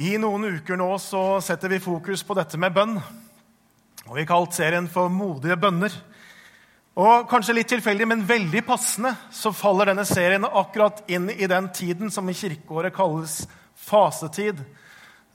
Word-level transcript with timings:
I 0.00 0.14
noen 0.16 0.46
uker 0.56 0.78
nå 0.80 0.94
så 0.96 1.22
setter 1.44 1.68
vi 1.68 1.78
fokus 1.84 2.22
på 2.24 2.32
dette 2.38 2.56
med 2.56 2.72
bønn. 2.72 2.94
Og 4.06 4.14
Vi 4.14 4.22
har 4.22 4.30
kalt 4.30 4.56
serien 4.56 4.86
for 4.88 5.12
Modige 5.12 5.58
bønner. 5.60 5.92
Og 6.96 7.28
Kanskje 7.28 7.58
litt 7.58 7.68
tilfeldig, 7.68 8.06
men 8.08 8.24
veldig 8.24 8.62
passende 8.64 9.12
så 9.28 9.52
faller 9.52 9.90
denne 9.90 10.06
serien 10.08 10.48
akkurat 10.48 11.04
inn 11.12 11.28
i 11.28 11.44
den 11.44 11.68
tiden 11.76 12.08
som 12.08 12.32
i 12.32 12.38
kirkeåret 12.38 12.96
kalles 12.96 13.42
fasetid. 13.76 14.64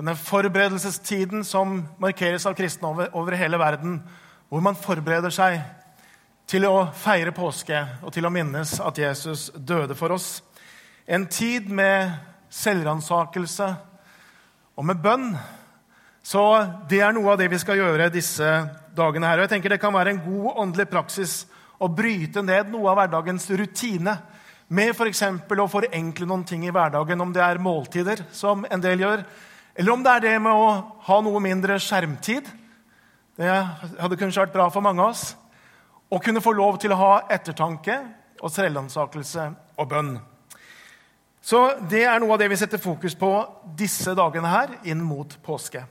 Denne 0.01 0.17
forberedelsestiden 0.17 1.45
som 1.45 1.83
markeres 2.01 2.49
av 2.49 2.57
kristne 2.57 2.89
over, 2.89 3.13
over 3.13 3.37
hele 3.37 3.61
verden, 3.61 3.99
hvor 4.49 4.65
man 4.65 4.81
forbereder 4.81 5.29
seg 5.29 5.61
til 6.49 6.65
å 6.65 6.87
feire 7.05 7.37
påske 7.37 7.85
og 8.01 8.17
til 8.17 8.25
å 8.25 8.33
minnes 8.33 8.79
at 8.81 8.97
Jesus 8.97 9.51
døde 9.53 9.93
for 9.93 10.17
oss. 10.17 10.39
En 11.05 11.29
tid 11.29 11.69
med 11.69 12.17
selvransakelse, 12.49 13.75
og 14.75 14.85
med 14.87 15.01
bønn. 15.01 15.29
Så 16.25 16.41
det 16.89 17.01
er 17.05 17.13
noe 17.15 17.33
av 17.33 17.39
det 17.39 17.49
vi 17.51 17.59
skal 17.61 17.79
gjøre 17.79 18.11
disse 18.13 18.47
dagene 18.95 19.29
her. 19.29 19.39
Og 19.39 19.45
jeg 19.45 19.55
tenker 19.55 19.75
Det 19.75 19.81
kan 19.81 19.93
være 19.93 20.15
en 20.15 20.23
god 20.23 20.61
åndelig 20.63 20.87
praksis 20.89 21.45
å 21.79 21.89
bryte 21.91 22.41
ned 22.41 22.71
noe 22.73 22.89
av 22.91 22.99
hverdagens 23.01 23.49
rutine 23.59 24.15
med 24.67 24.93
f.eks. 24.95 25.23
For 25.47 25.61
å 25.61 25.69
forenkle 25.69 26.27
noen 26.27 26.45
ting 26.47 26.65
i 26.65 26.73
hverdagen, 26.73 27.21
om 27.21 27.33
det 27.33 27.43
er 27.43 27.61
måltider, 27.61 28.25
som 28.31 28.65
en 28.69 28.81
del 28.83 29.03
gjør, 29.05 29.25
eller 29.75 29.91
om 29.91 30.03
det 30.03 30.13
er 30.13 30.23
det 30.23 30.35
med 30.41 30.55
å 30.55 30.69
ha 31.05 31.17
noe 31.21 31.41
mindre 31.43 31.77
skjermtid. 31.83 32.47
Det 33.35 33.51
hadde 33.51 34.17
kanskje 34.19 34.45
vært 34.45 34.55
bra 34.55 34.69
for 34.71 34.85
mange 34.85 35.03
av 35.03 35.11
oss. 35.11 35.33
Å 36.07 36.21
kunne 36.23 36.43
få 36.43 36.53
lov 36.55 36.79
til 36.79 36.93
å 36.95 36.99
ha 37.01 37.13
ettertanke 37.33 37.97
og 38.39 38.53
selvransakelse 38.53 39.49
og 39.75 39.89
bønn. 39.91 40.15
Så 41.45 41.59
Det 41.89 42.01
er 42.09 42.17
noe 42.17 42.33
av 42.33 42.39
det 42.41 42.47
vi 42.49 42.57
setter 42.57 42.81
fokus 42.81 43.13
på 43.13 43.29
disse 43.77 44.15
dagene 44.17 44.49
her 44.49 44.71
inn 44.89 45.03
mot 45.05 45.29
påske. 45.45 45.83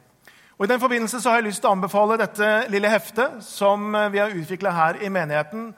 Og 0.58 0.66
I 0.66 0.70
den 0.72 0.80
forbindelse 0.82 1.20
så 1.22 1.30
har 1.30 1.38
jeg 1.38 1.46
lyst 1.46 1.62
til 1.62 1.70
å 1.70 1.74
anbefale 1.77 2.19
dette 2.19 2.48
lille 2.72 2.91
heftet 2.91 3.38
som 3.47 3.94
vi 4.10 4.19
har 4.19 4.34
utvikla 4.34 4.72
her 4.75 4.98
i 5.02 5.10
menigheten, 5.14 5.69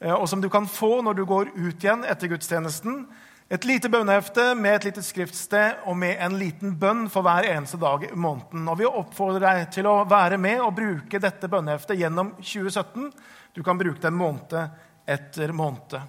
eh, 0.00 0.12
og 0.12 0.28
som 0.28 0.40
du 0.40 0.50
kan 0.52 0.68
få 0.68 1.00
når 1.00 1.16
du 1.16 1.24
går 1.24 1.48
ut 1.54 1.84
igjen 1.84 2.04
etter 2.04 2.28
gudstjenesten. 2.28 3.06
Et 3.48 3.64
lite 3.64 3.88
bønnehefte 3.88 4.50
med 4.54 4.74
et 4.74 4.90
lite 4.90 5.04
skriftsted 5.04 5.80
og 5.88 5.96
med 5.96 6.20
en 6.20 6.36
liten 6.36 6.76
bønn 6.76 7.08
for 7.08 7.24
hver 7.24 7.48
eneste 7.48 7.80
dag 7.80 8.04
i 8.04 8.12
måneden. 8.12 8.68
Og 8.68 8.78
Vi 8.78 8.88
oppfordrer 8.88 9.40
deg 9.40 9.72
til 9.72 9.88
å 9.88 10.04
være 10.08 10.36
med 10.36 10.60
og 10.60 10.76
bruke 10.76 11.20
dette 11.20 11.48
bønneheftet 11.48 11.96
gjennom 11.96 12.34
2017. 12.36 13.08
Du 13.56 13.62
kan 13.62 13.80
bruke 13.80 14.00
det 14.00 14.12
måned 14.12 14.68
etter 15.08 15.52
måned. 15.52 16.00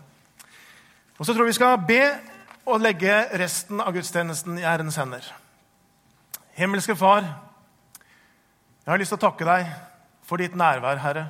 Og 1.20 1.26
så 1.26 1.32
tror 1.32 1.46
jeg 1.46 1.54
vi 1.54 1.60
skal 1.60 1.84
be 1.88 2.33
og 2.66 2.80
legge 2.82 3.12
resten 3.40 3.82
av 3.84 3.94
gudstjenesten 3.96 4.58
i 4.60 4.66
ærens 4.68 4.98
hender. 5.00 5.26
Himmelske 6.56 6.96
Far, 6.96 7.26
jeg 8.84 8.92
har 8.92 9.00
lyst 9.00 9.14
til 9.14 9.20
å 9.20 9.26
takke 9.26 9.48
deg 9.48 9.72
for 10.28 10.40
ditt 10.40 10.56
nærvær, 10.60 11.00
Herre. 11.04 11.26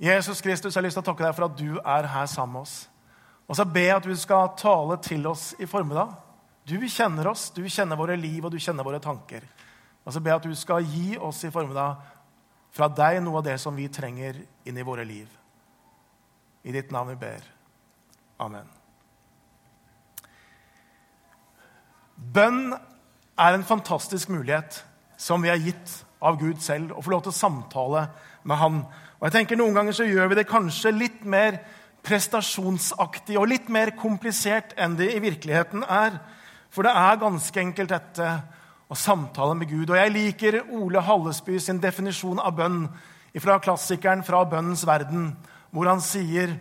Jesus 0.00 0.40
Kristus, 0.40 0.74
jeg 0.74 0.80
har 0.80 0.86
lyst 0.86 0.96
til 0.96 1.04
å 1.04 1.08
takke 1.10 1.26
deg 1.26 1.36
for 1.36 1.48
at 1.48 1.58
du 1.58 1.76
er 1.78 2.08
her 2.08 2.28
sammen 2.30 2.58
med 2.58 2.64
oss. 2.64 2.76
Og 3.50 3.58
så 3.58 3.66
ber 3.66 3.88
jeg 3.88 3.96
at 3.98 4.08
du 4.08 4.16
skal 4.16 4.52
tale 4.56 4.96
til 5.04 5.26
oss 5.28 5.50
i 5.60 5.68
formiddag. 5.68 6.14
Du 6.64 6.78
kjenner 6.88 7.28
oss, 7.32 7.48
du 7.50 7.64
kjenner 7.68 7.98
våre 7.98 8.16
liv 8.16 8.44
og 8.44 8.54
du 8.54 8.60
kjenner 8.62 8.86
våre 8.86 9.00
tanker. 9.02 9.44
Og 10.04 10.14
så 10.14 10.22
ber 10.22 10.34
jeg 10.34 10.42
at 10.42 10.48
du 10.48 10.56
skal 10.56 10.86
gi 10.86 11.18
oss 11.18 11.42
i 11.44 11.52
formiddag 11.52 12.00
fra 12.72 12.88
deg 12.88 13.20
noe 13.24 13.42
av 13.42 13.48
det 13.50 13.58
som 13.60 13.76
vi 13.76 13.90
trenger 13.92 14.40
inn 14.64 14.78
i 14.78 14.86
våre 14.86 15.04
liv. 15.04 15.28
I 16.64 16.76
ditt 16.76 16.92
navn 16.94 17.12
vi 17.12 17.20
ber. 17.20 17.48
Amen. 18.40 18.79
Bønn 22.20 22.74
er 23.40 23.56
en 23.56 23.64
fantastisk 23.64 24.28
mulighet 24.28 24.82
som 25.20 25.42
vi 25.42 25.50
er 25.52 25.60
gitt 25.60 25.92
av 26.20 26.36
Gud 26.40 26.60
selv, 26.60 26.92
å 26.92 27.02
få 27.02 27.14
lov 27.14 27.24
til 27.24 27.32
å 27.32 27.40
samtale 27.40 28.06
med 28.44 28.60
Han. 28.60 28.82
Og 29.18 29.26
jeg 29.26 29.36
tenker 29.38 29.58
Noen 29.60 29.76
ganger 29.76 29.96
så 29.96 30.08
gjør 30.08 30.30
vi 30.30 30.40
det 30.40 30.48
kanskje 30.48 30.92
litt 30.92 31.24
mer 31.24 31.58
prestasjonsaktig 32.04 33.36
og 33.40 33.48
litt 33.50 33.68
mer 33.72 33.92
komplisert 33.96 34.72
enn 34.80 34.96
det 35.00 35.10
i 35.14 35.22
virkeligheten 35.24 35.84
er. 35.84 36.16
For 36.72 36.86
det 36.86 36.92
er 36.96 37.20
ganske 37.20 37.60
enkelt 37.60 37.92
dette 37.92 38.30
å 38.90 38.96
samtale 38.98 39.56
med 39.58 39.70
Gud. 39.70 39.90
Og 39.90 39.98
jeg 39.98 40.14
liker 40.14 40.60
Ole 40.76 41.02
Hallesby 41.04 41.58
sin 41.60 41.80
definisjon 41.82 42.40
av 42.42 42.56
bønn 42.58 42.84
fra 43.40 43.58
klassikeren 43.62 44.24
fra 44.26 44.42
bønnens 44.48 44.86
verden, 44.88 45.34
hvor 45.70 45.88
han 45.88 46.02
sier 46.02 46.56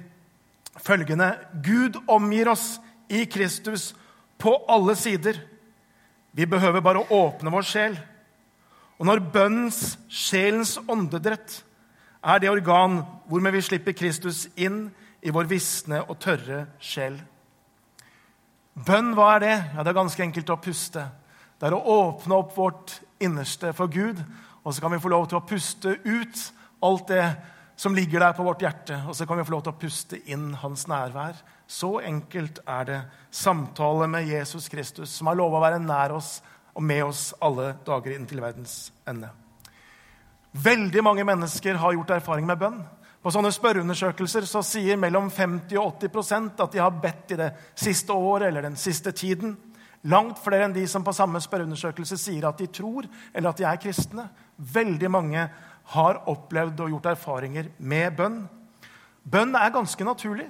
følgende 0.79 1.33
Gud 1.65 1.97
omgir 2.07 2.51
oss 2.51 2.77
i 3.09 3.25
Kristus 3.31 3.91
på 4.39 4.55
alle 4.71 4.95
sider. 4.95 5.39
Vi 6.31 6.45
behøver 6.45 6.83
bare 6.83 7.03
å 7.03 7.25
åpne 7.27 7.51
vår 7.53 7.67
sjel. 7.67 7.97
Og 8.99 9.07
når 9.07 9.23
bønnens, 9.33 9.97
sjelens 10.11 10.77
åndedrett, 10.87 11.61
er 12.19 12.39
det 12.39 12.51
organ 12.51 12.99
hvormed 13.29 13.55
vi 13.55 13.63
slipper 13.63 13.95
Kristus 13.95 14.47
inn 14.59 14.89
i 15.23 15.31
vår 15.31 15.47
visne 15.47 16.01
og 16.05 16.19
tørre 16.19 16.65
sjel. 16.83 17.15
Bønn, 18.79 19.13
hva 19.15 19.33
er 19.35 19.43
det? 19.43 19.55
Ja, 19.75 19.83
Det 19.83 19.91
er 19.91 20.01
ganske 20.01 20.23
enkelt 20.23 20.49
å 20.49 20.59
puste. 20.61 21.05
Det 21.59 21.67
er 21.67 21.75
å 21.75 21.83
åpne 21.83 22.35
opp 22.35 22.55
vårt 22.55 22.99
innerste 23.19 23.73
for 23.75 23.91
Gud, 23.91 24.19
og 24.63 24.73
så 24.73 24.81
kan 24.81 24.91
vi 24.91 25.01
få 25.03 25.11
lov 25.11 25.27
til 25.27 25.39
å 25.39 25.47
puste 25.47 25.97
ut 26.05 26.43
alt 26.83 27.07
det 27.07 27.25
som 27.79 27.95
ligger 27.95 28.19
der 28.19 28.35
på 28.35 28.43
vårt 28.43 28.63
hjerte, 28.65 28.97
og 29.07 29.15
så 29.15 29.27
kan 29.27 29.39
vi 29.39 29.45
få 29.47 29.55
lov 29.55 29.63
til 29.63 29.71
å 29.71 29.79
puste 29.79 30.19
inn 30.27 30.51
hans 30.59 30.83
nærvær 30.91 31.39
så 31.69 31.99
enkelt 32.01 32.63
er 32.65 32.85
det. 32.85 33.01
Samtale 33.31 34.07
med 34.09 34.27
Jesus 34.27 34.69
Kristus, 34.69 35.09
som 35.13 35.29
har 35.29 35.37
lova 35.37 35.59
å 35.59 35.61
være 35.61 35.81
nær 35.83 36.15
oss 36.17 36.39
og 36.73 36.81
med 36.81 37.03
oss 37.05 37.27
alle 37.45 37.75
dager 37.85 38.15
inntil 38.15 38.41
verdens 38.41 38.89
ende. 39.07 39.29
Veldig 40.49 41.03
mange 41.05 41.25
mennesker 41.29 41.77
har 41.77 41.93
gjort 41.93 42.15
erfaring 42.17 42.49
med 42.49 42.57
bønn. 42.57 42.79
På 43.21 43.29
sånne 43.29 43.51
spørreundersøkelser 43.53 44.47
så 44.49 44.63
sier 44.65 44.97
mellom 44.97 45.29
50 45.29 45.77
og 45.77 46.01
80% 46.01 46.63
at 46.65 46.73
de 46.73 46.81
har 46.81 47.01
bedt 47.03 47.35
i 47.35 47.39
det 47.43 47.51
siste 47.77 48.17
året 48.17 48.47
eller 48.47 48.65
den 48.65 48.79
siste 48.79 49.13
tiden. 49.13 49.53
Langt 50.09 50.39
flere 50.41 50.65
enn 50.65 50.73
de 50.73 50.87
som 50.89 51.05
på 51.05 51.13
samme 51.13 51.41
spørreundersøkelse 51.43 52.17
sier 52.17 52.49
at 52.49 52.57
de 52.57 52.69
tror 52.71 53.05
eller 53.33 53.51
at 53.51 53.61
de 53.61 53.67
er 53.69 53.81
kristne. 53.83 54.25
Veldig 54.57 55.11
mange 55.11 55.45
har 55.89 56.21
opplevd 56.29 56.79
og 56.83 56.93
gjort 56.93 57.11
erfaringer 57.15 57.69
med 57.77 58.15
bønn. 58.17 58.39
Bønn 59.25 59.55
er 59.57 59.73
ganske 59.73 60.05
naturlig. 60.05 60.47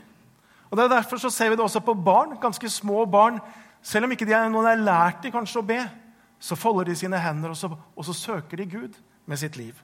Og 0.70 0.78
det 0.78 0.86
er 0.86 0.96
Derfor 0.98 1.18
så 1.18 1.32
ser 1.34 1.50
vi 1.50 1.56
det 1.56 1.64
også 1.64 1.80
på 1.80 1.94
barn, 1.94 2.38
ganske 2.42 2.70
små 2.70 3.06
barn. 3.06 3.40
Selv 3.82 4.06
om 4.06 4.12
ikke 4.12 4.28
de 4.28 4.36
er 4.36 4.50
noen 4.52 4.68
er 4.68 4.84
lært 4.84 5.24
de 5.24 5.32
kanskje 5.32 5.62
å 5.62 5.66
be, 5.66 5.80
så 6.40 6.56
folder 6.56 6.92
de 6.92 6.96
sine 6.96 7.20
hender, 7.20 7.52
og 7.52 7.58
så, 7.58 7.70
og 7.70 8.06
så 8.06 8.14
søker 8.14 8.58
de 8.58 8.66
Gud 8.70 9.00
med 9.26 9.40
sitt 9.40 9.58
liv. 9.58 9.76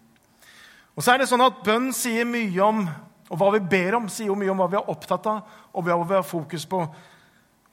Og 0.95 1.03
så 1.03 1.13
er 1.13 1.19
det 1.19 1.27
sånn 1.27 1.43
at 1.43 1.63
Bønn 1.65 1.91
sier 1.95 2.27
mye 2.27 2.63
om 2.63 2.85
og 3.25 3.39
hva 3.41 3.47
vi 3.55 3.61
ber 3.65 3.95
om, 3.97 4.09
sier 4.11 4.29
jo 4.29 4.37
mye 4.37 4.51
om 4.53 4.59
hva 4.61 4.67
vi 4.69 4.77
er 4.77 4.89
opptatt 4.91 5.25
av, 5.29 5.53
og 5.73 5.87
hva 5.87 5.95
vi 6.03 6.13
har 6.13 6.27
fokus 6.27 6.65
på. 6.69 6.83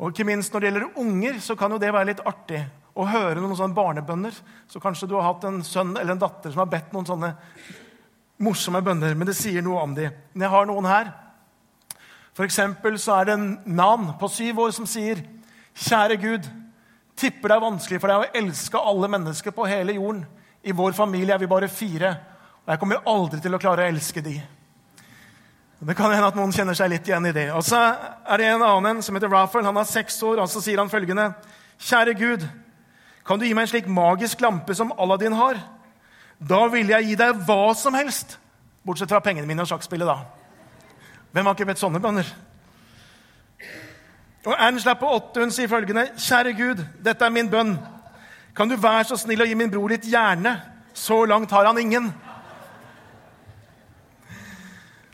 Og 0.01 0.11
ikke 0.11 0.25
minst 0.25 0.53
Når 0.53 0.61
det 0.61 0.69
gjelder 0.71 1.01
unger, 1.03 1.41
så 1.41 1.57
kan 1.57 1.71
jo 1.71 1.79
det 1.79 1.93
være 1.93 2.09
litt 2.09 2.23
artig 2.25 2.63
å 2.95 3.07
høre 3.09 3.41
noen 3.41 3.57
sånne 3.57 3.77
barnebønner. 3.77 4.37
Så 4.69 4.81
kanskje 4.81 5.09
du 5.09 5.17
har 5.17 5.27
hatt 5.31 5.45
en 5.49 5.63
sønn 5.65 5.95
eller 5.97 6.15
en 6.15 6.23
datter 6.23 6.53
som 6.53 6.65
har 6.65 6.71
bedt 6.73 6.93
noen 6.93 7.09
sånne 7.09 7.35
morsomme 8.43 8.83
bønner. 8.85 9.15
Men 9.17 9.29
det 9.31 9.39
sier 9.39 9.65
noe 9.65 9.83
om 9.83 9.95
dem. 9.97 10.13
Men 10.33 10.47
jeg 10.47 10.55
har 10.55 10.69
noen 10.69 10.91
her 10.91 11.13
for 12.33 12.49
så 12.49 13.19
er 13.19 13.25
det 13.29 13.35
en 13.37 13.59
Nan 13.67 14.15
på 14.19 14.29
syv 14.29 14.59
år 14.59 14.71
som 14.73 14.87
sier, 14.87 15.21
'Kjære 15.75 16.17
Gud, 16.17 16.49
tipper 17.17 17.49
det 17.49 17.57
er 17.57 17.61
vanskelig 17.61 18.01
for 18.01 18.09
deg 18.09 18.23
å 18.23 18.31
elske 18.35 18.79
alle 18.79 19.09
mennesker 19.09 19.51
på 19.51 19.67
hele 19.69 19.93
jorden.' 19.93 20.27
'I 20.65 20.73
vår 20.73 20.93
familie 20.93 21.35
er 21.35 21.39
vi 21.39 21.47
bare 21.47 21.69
fire, 21.69 22.17
og 22.65 22.73
jeg 22.73 22.79
kommer 22.79 23.05
aldri 23.07 23.41
til 23.41 23.55
å 23.55 23.59
klare 23.59 23.85
å 23.85 23.89
elske 23.89 24.21
de.' 24.21 24.43
Det 25.83 25.97
kan 25.97 26.13
hende 26.13 26.27
at 26.27 26.37
noen 26.37 26.53
kjenner 26.53 26.75
seg 26.75 26.91
litt 26.91 27.09
igjen 27.09 27.27
i 27.27 27.33
det. 27.33 27.51
Og 27.51 27.65
så 27.65 27.77
er 28.25 28.39
det 28.39 28.47
en 28.47 28.63
annen 28.63 29.03
som 29.03 29.17
heter 29.17 29.29
Raphael. 29.29 29.65
Han 29.65 29.77
er 29.77 29.85
seks 29.85 30.23
år, 30.23 30.39
og 30.39 30.49
så 30.49 30.61
sier 30.63 30.79
han 30.79 30.89
følgende.: 30.89 31.35
Kjære 31.79 32.15
Gud, 32.15 32.49
kan 33.27 33.39
du 33.39 33.47
gi 33.47 33.55
meg 33.55 33.67
en 33.67 33.73
slik 33.73 33.87
magisk 33.87 34.41
lampe 34.43 34.75
som 34.75 34.93
Aladdin 34.99 35.37
har? 35.39 35.61
Da 36.39 36.67
vil 36.73 36.91
jeg 36.91 37.07
gi 37.07 37.19
deg 37.19 37.45
hva 37.47 37.75
som 37.79 37.95
helst, 37.95 38.39
bortsett 38.83 39.11
fra 39.13 39.23
pengene 39.23 39.47
mine 39.47 39.63
og 39.63 39.71
sjakkspillet, 39.71 40.09
da. 40.09 40.97
Hvem 41.33 41.47
har 41.47 41.55
ikke 41.55 41.69
bedt 41.71 41.81
sånne 41.81 42.03
bønner? 42.03 42.27
Og 44.43 44.59
Angela 44.59 44.97
på 44.99 45.07
åtte 45.07 45.41
hun 45.41 45.55
sier 45.55 45.71
følgende.: 45.71 46.09
Kjære 46.19 46.53
Gud, 46.59 46.83
dette 47.05 47.25
er 47.25 47.31
min 47.31 47.51
bønn. 47.51 47.77
Kan 48.57 48.69
du 48.69 48.77
være 48.77 49.05
så 49.05 49.17
snill 49.17 49.41
å 49.41 49.47
gi 49.47 49.55
min 49.55 49.71
bror 49.71 49.95
litt 49.95 50.05
hjerne? 50.05 50.57
Så 50.95 51.25
langt 51.25 51.51
har 51.51 51.67
han 51.67 51.79
ingen. 51.79 52.11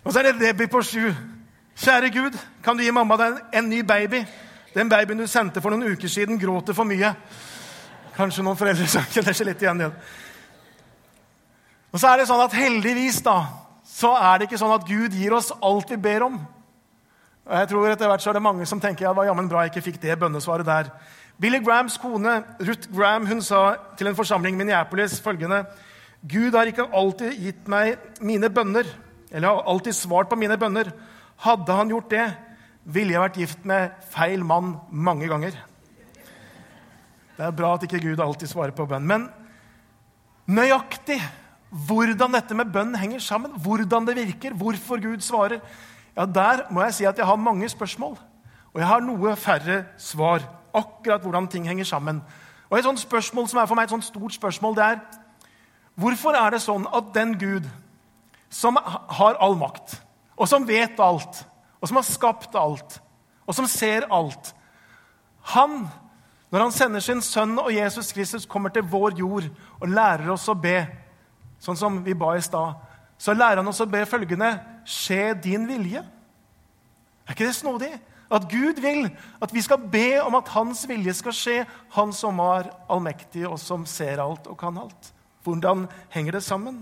Og 0.03 0.13
så 0.13 0.19
er 0.19 0.33
det 0.33 0.41
Debbie 0.41 0.67
på 0.67 0.83
sju. 0.83 1.13
Kjære 1.77 2.11
Gud, 2.11 2.39
kan 2.65 2.77
du 2.77 2.83
gi 2.83 2.91
mamma 2.91 3.17
deg 3.21 3.37
en 3.53 3.69
ny 3.69 3.83
baby? 3.83 4.25
Den 4.75 4.89
babyen 4.89 5.21
du 5.21 5.27
sendte 5.27 5.61
for 5.61 5.71
noen 5.71 5.93
uker 5.93 6.09
siden, 6.09 6.41
gråter 6.41 6.75
for 6.75 6.89
mye. 6.89 7.13
Kanskje 8.19 8.43
noen 8.43 8.59
foreldre 8.59 8.89
som 8.91 9.05
kjenner 9.15 9.37
seg 9.37 9.47
litt 9.47 9.61
igjen. 9.63 9.85
Og 11.89 12.01
så 12.03 12.11
er 12.11 12.21
det 12.21 12.29
sånn 12.29 12.43
at 12.43 12.57
heldigvis, 12.59 13.21
da, 13.25 13.37
så 13.87 14.11
er 14.19 14.41
det 14.41 14.49
ikke 14.49 14.59
sånn 14.61 14.75
at 14.75 14.87
Gud 14.89 15.15
gir 15.15 15.37
oss 15.37 15.53
alt 15.63 15.93
vi 15.95 16.01
ber 16.03 16.27
om. 16.27 16.41
Og 17.49 17.55
jeg 17.57 17.71
tror 17.71 17.87
etter 17.89 18.11
hvert 18.11 18.25
så 18.25 18.33
er 18.33 18.37
det 18.37 18.45
mange 18.45 18.67
som 18.69 18.81
tenker 18.83 19.07
ja, 19.07 19.13
det 19.15 19.21
var 19.23 19.31
jammen 19.31 19.49
bra 19.49 19.63
jeg 19.65 19.73
ikke 19.73 19.85
fikk 19.87 20.01
det 20.03 20.19
bønnesvaret 20.21 20.67
der. 20.67 20.91
Billy 21.39 21.63
Grahams 21.63 21.97
kone 22.03 22.41
Ruth 22.59 22.91
Graham 22.91 23.29
hun 23.31 23.41
sa 23.45 23.63
til 23.97 24.11
en 24.11 24.19
forsamling 24.19 24.59
i 24.59 24.59
Minneapolis 24.59 25.21
følgende 25.23 25.63
Gud 26.29 26.59
har 26.59 26.67
ikke 26.67 26.89
alltid 26.91 27.39
gitt 27.39 27.71
meg 27.71 27.95
mine 28.27 28.51
bønner, 28.51 28.89
eller 29.31 29.53
har 29.55 29.69
alltid 29.71 29.95
svart 29.95 30.27
på 30.27 30.37
mine 30.37 30.57
bønner. 30.59 30.91
Hadde 31.47 31.77
han 31.79 31.93
gjort 31.95 32.11
det, 32.11 32.25
ville 32.83 33.15
jeg 33.15 33.23
vært 33.23 33.39
gift 33.39 33.69
med 33.69 33.95
feil 34.11 34.43
mann 34.43 34.75
mange 34.91 35.31
ganger. 35.31 35.55
Det 37.39 37.47
er 37.47 37.55
bra 37.55 37.77
at 37.77 37.85
ikke 37.87 38.01
Gud 38.03 38.19
alltid 38.19 38.51
svarer 38.51 38.75
på 38.75 38.83
bønn. 38.91 39.05
Men 39.07 39.29
nøyaktig 40.51 41.21
hvordan 41.87 42.33
dette 42.35 42.57
med 42.57 42.73
bønn 42.75 42.97
henger 42.99 43.23
sammen, 43.23 43.53
hvordan 43.63 44.09
det 44.09 44.17
virker, 44.17 44.57
hvorfor 44.59 44.99
Gud 44.99 45.23
svarer, 45.23 45.61
ja, 46.17 46.25
der 46.27 46.65
må 46.75 46.83
jeg 46.83 46.97
si 46.97 47.07
at 47.07 47.19
jeg 47.19 47.27
har 47.29 47.39
mange 47.39 47.69
spørsmål. 47.71 48.17
Og 48.75 48.81
jeg 48.81 48.89
har 48.89 49.05
noe 49.07 49.37
færre 49.39 49.85
svar. 50.03 50.43
Akkurat 50.75 51.23
hvordan 51.23 51.47
ting 51.47 51.69
henger 51.69 51.85
sammen. 51.85 52.23
Og 52.71 52.79
Et 52.79 52.85
sånt 52.85 53.01
spørsmål 53.01 53.49
som 53.49 53.61
er 53.63 53.67
for 53.67 53.79
meg 53.79 53.87
et 53.87 53.95
sånt 53.95 54.05
stort 54.05 54.35
spørsmål, 54.35 54.75
det 54.77 54.85
er 54.85 54.99
hvorfor 55.95 56.35
er 56.37 56.51
det 56.51 56.61
sånn 56.63 56.85
at 56.91 57.15
den 57.15 57.39
Gud 57.39 57.71
som 58.51 58.77
har 58.83 59.39
all 59.41 59.57
makt, 59.57 59.95
og 60.37 60.49
som 60.49 60.67
vet 60.69 61.01
alt, 61.01 61.45
og 61.81 61.89
som 61.89 61.97
har 61.97 62.05
skapt 62.05 62.59
alt, 62.59 63.01
og 63.47 63.55
som 63.55 63.67
ser 63.67 64.05
alt 64.11 64.55
Han 65.55 65.87
når 66.49 66.65
han 66.65 66.73
sender 66.73 67.05
sin 67.05 67.21
sønn 67.25 67.59
og 67.61 67.73
Jesus 67.75 68.13
Kristus 68.17 68.47
kommer 68.49 68.73
til 68.73 68.87
vår 68.89 69.19
jord 69.21 69.49
og 69.79 69.89
lærer 69.89 70.31
oss 70.33 70.49
å 70.49 70.57
be, 70.57 70.81
sånn 71.61 71.77
som 71.77 71.99
vi 72.05 72.17
ba 72.17 72.33
i 72.37 72.45
stad, 72.45 72.79
så 73.19 73.35
lærer 73.35 73.61
han 73.61 73.69
oss 73.69 73.83
å 73.83 73.91
be 73.91 74.05
følgende 74.09 74.55
Skje 74.89 75.35
din 75.45 75.67
vilje. 75.69 76.01
Er 77.27 77.35
ikke 77.35 77.45
det 77.45 77.59
snodig? 77.59 77.91
At 78.33 78.47
Gud 78.49 78.81
vil 78.81 79.09
at 79.41 79.53
vi 79.53 79.61
skal 79.65 79.83
be 79.93 80.21
om 80.23 80.37
at 80.39 80.49
hans 80.55 80.87
vilje 80.89 81.13
skal 81.19 81.35
skje, 81.37 81.57
han 81.93 82.13
som 82.17 82.41
er 82.45 82.71
allmektig 82.89 83.45
og 83.49 83.59
som 83.61 83.85
ser 83.89 84.21
alt 84.23 84.49
og 84.49 84.57
kan 84.61 84.81
alt. 84.81 85.13
Hvordan 85.45 85.87
henger 86.13 86.39
det 86.39 86.45
sammen? 86.45 86.81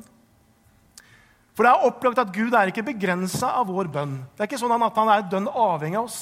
For 1.56 1.64
det 1.64 1.72
er 1.72 1.88
opplagt 1.88 2.20
at 2.20 2.32
Gud 2.34 2.54
er 2.54 2.70
ikke 2.70 2.84
begrensa 2.84 3.54
av 3.58 3.70
vår 3.72 3.88
bønn. 3.90 4.18
Det 4.34 4.44
er 4.44 4.50
ikke 4.50 4.60
sånn 4.60 4.74
at 4.76 4.98
han 5.00 5.10
er 5.10 5.28
dønn 5.30 5.46
avhengig 5.48 5.98
av 5.98 6.10
oss. 6.10 6.18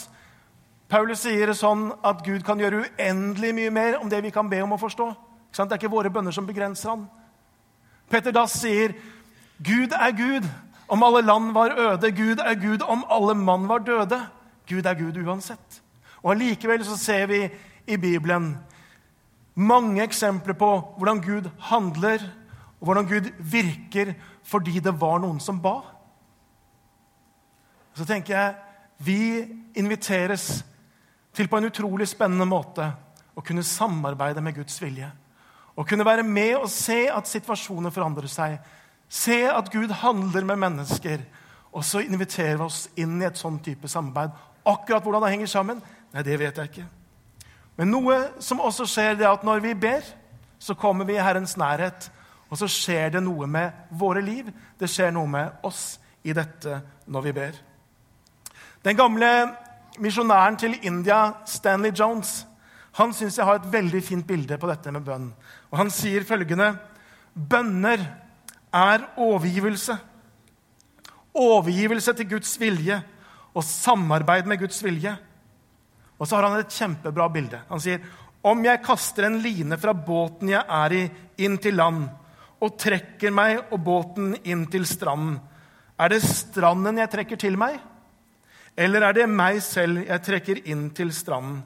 Paulus 0.94 1.24
sier 1.24 1.50
det 1.50 1.56
sånn 1.58 1.88
at 2.06 2.20
Gud 2.22 2.44
kan 2.46 2.60
gjøre 2.62 2.84
uendelig 2.84 3.48
mye 3.56 3.70
mer 3.74 3.96
om 3.98 4.06
det 4.06 4.20
vi 4.22 4.30
kan 4.30 4.46
be 4.46 4.60
om 4.62 4.76
å 4.76 4.78
forstå. 4.78 5.08
Det 5.50 5.64
er 5.64 5.78
ikke 5.80 5.90
våre 5.90 6.10
bønner 6.12 6.30
som 6.34 6.46
begrenser 6.46 6.92
han. 6.92 7.08
Petter 8.10 8.30
Dass 8.30 8.52
sier, 8.60 8.94
'Gud 9.58 9.90
er 9.90 10.12
Gud 10.14 10.44
om 10.86 11.02
alle 11.02 11.22
land 11.26 11.50
var 11.54 11.74
øde.' 11.74 12.12
'Gud 12.14 12.38
er 12.38 12.54
Gud 12.54 12.82
om 12.86 13.02
alle 13.10 13.34
mann 13.34 13.66
var 13.68 13.78
døde.' 13.78 14.20
Gud 14.68 14.86
er 14.86 14.94
Gud 14.94 15.18
uansett. 15.18 15.82
Og 16.22 16.30
Allikevel 16.30 16.84
så 16.84 16.96
ser 16.96 17.26
vi 17.26 17.50
i 17.86 17.96
Bibelen 17.96 18.56
mange 19.54 20.02
eksempler 20.02 20.54
på 20.54 20.94
hvordan 20.98 21.20
Gud 21.20 21.50
handler, 21.58 22.22
og 22.80 22.84
hvordan 22.86 23.06
Gud 23.06 23.32
virker 23.38 24.14
fordi 24.44 24.78
det 24.78 25.00
var 25.00 25.18
noen 25.18 25.40
som 25.40 25.58
ba. 25.62 25.80
Så 27.94 28.04
tenker 28.04 28.36
jeg 28.38 28.54
vi 28.98 29.48
inviteres 29.74 30.64
til 31.34 31.48
på 31.50 31.58
en 31.58 31.68
utrolig 31.68 32.06
spennende 32.08 32.46
måte 32.48 32.86
å 33.34 33.42
kunne 33.42 33.66
samarbeide 33.66 34.42
med 34.44 34.56
Guds 34.60 34.76
vilje. 34.82 35.10
Å 35.74 35.82
kunne 35.86 36.06
være 36.06 36.22
med 36.26 36.56
og 36.60 36.70
se 36.70 37.04
at 37.10 37.28
situasjoner 37.28 37.94
forandrer 37.94 38.30
seg. 38.30 38.58
Se 39.10 39.40
at 39.50 39.70
Gud 39.72 39.90
handler 40.04 40.46
med 40.46 40.60
mennesker. 40.62 41.24
Og 41.74 41.82
så 41.82 42.04
inviterer 42.04 42.60
vi 42.60 42.68
oss 42.68 42.84
inn 43.00 43.16
i 43.18 43.26
et 43.26 43.38
sånn 43.38 43.58
type 43.62 43.90
samarbeid. 43.90 44.34
Akkurat 44.64 45.02
hvordan 45.02 45.24
det 45.26 45.32
henger 45.34 45.50
sammen, 45.50 45.80
nei, 46.14 46.22
det 46.22 46.38
vet 46.40 46.60
jeg 46.60 46.70
ikke. 46.70 46.86
Men 47.74 47.90
noe 47.90 48.18
som 48.38 48.62
også 48.62 48.86
skjer, 48.86 49.18
det 49.18 49.26
er 49.26 49.34
at 49.34 49.42
når 49.46 49.64
vi 49.64 49.74
ber, 49.74 50.06
så 50.62 50.76
kommer 50.78 51.08
vi 51.08 51.18
i 51.18 51.22
Herrens 51.22 51.56
nærhet. 51.58 52.06
Og 52.46 52.60
så 52.60 52.68
skjer 52.70 53.16
det 53.16 53.24
noe 53.24 53.48
med 53.50 53.90
våre 53.98 54.22
liv. 54.22 54.46
Det 54.78 54.86
skjer 54.90 55.10
noe 55.16 55.26
med 55.26 55.66
oss 55.66 55.98
i 56.22 56.32
dette 56.36 56.78
når 57.10 57.26
vi 57.26 57.34
ber. 57.34 57.58
Den 58.86 58.96
gamle 58.96 59.30
misjonæren 60.00 60.56
til 60.58 60.76
India, 60.82 61.32
Stanley 61.46 61.92
Jones, 61.98 62.46
han 62.94 63.12
syns 63.14 63.38
jeg 63.38 63.46
har 63.46 63.58
et 63.58 63.70
veldig 63.72 64.00
fint 64.06 64.26
bilde 64.26 64.58
på 64.60 64.68
dette 64.70 64.92
med 64.94 65.02
bønn. 65.02 65.30
Og 65.72 65.78
Han 65.80 65.90
sier 65.90 66.26
følgende 66.26 66.76
Bønner 67.34 67.98
er 68.70 69.08
overgivelse. 69.18 69.96
Overgivelse 71.34 72.14
til 72.14 72.28
Guds 72.30 72.52
vilje 72.60 73.00
og 73.54 73.64
samarbeid 73.66 74.46
med 74.46 74.60
Guds 74.62 74.78
vilje. 74.84 75.16
Og 76.18 76.28
så 76.28 76.36
har 76.36 76.46
han 76.46 76.60
et 76.60 76.74
kjempebra 76.74 77.26
bilde. 77.34 77.58
Han 77.68 77.82
sier 77.82 78.04
om 78.44 78.62
jeg 78.62 78.82
kaster 78.84 79.26
en 79.26 79.40
line 79.42 79.78
fra 79.80 79.94
båten 79.96 80.52
jeg 80.52 80.62
er 80.62 80.94
i, 80.94 81.02
inn 81.42 81.56
til 81.58 81.78
land, 81.80 82.04
og 82.62 82.76
trekker 82.78 83.32
meg 83.34 83.72
og 83.72 83.80
båten 83.82 84.34
inn 84.44 84.66
til 84.70 84.84
stranden, 84.86 85.40
er 85.98 86.10
det 86.10 86.20
stranden 86.26 86.98
jeg 86.98 87.10
trekker 87.10 87.38
til 87.40 87.56
meg? 87.58 87.78
Eller 88.76 89.06
er 89.06 89.14
det 89.14 89.30
meg 89.30 89.60
selv 89.62 90.02
jeg 90.02 90.24
trekker 90.26 90.60
inn 90.66 90.88
til 90.96 91.12
stranden? 91.14 91.62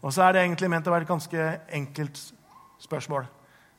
Og 0.00 0.12
så 0.14 0.22
er 0.26 0.36
det 0.36 0.44
egentlig 0.44 0.70
ment 0.70 0.86
å 0.86 0.92
være 0.94 1.04
et 1.06 1.10
ganske 1.10 1.46
enkelt 1.76 2.20
spørsmål. 2.80 3.26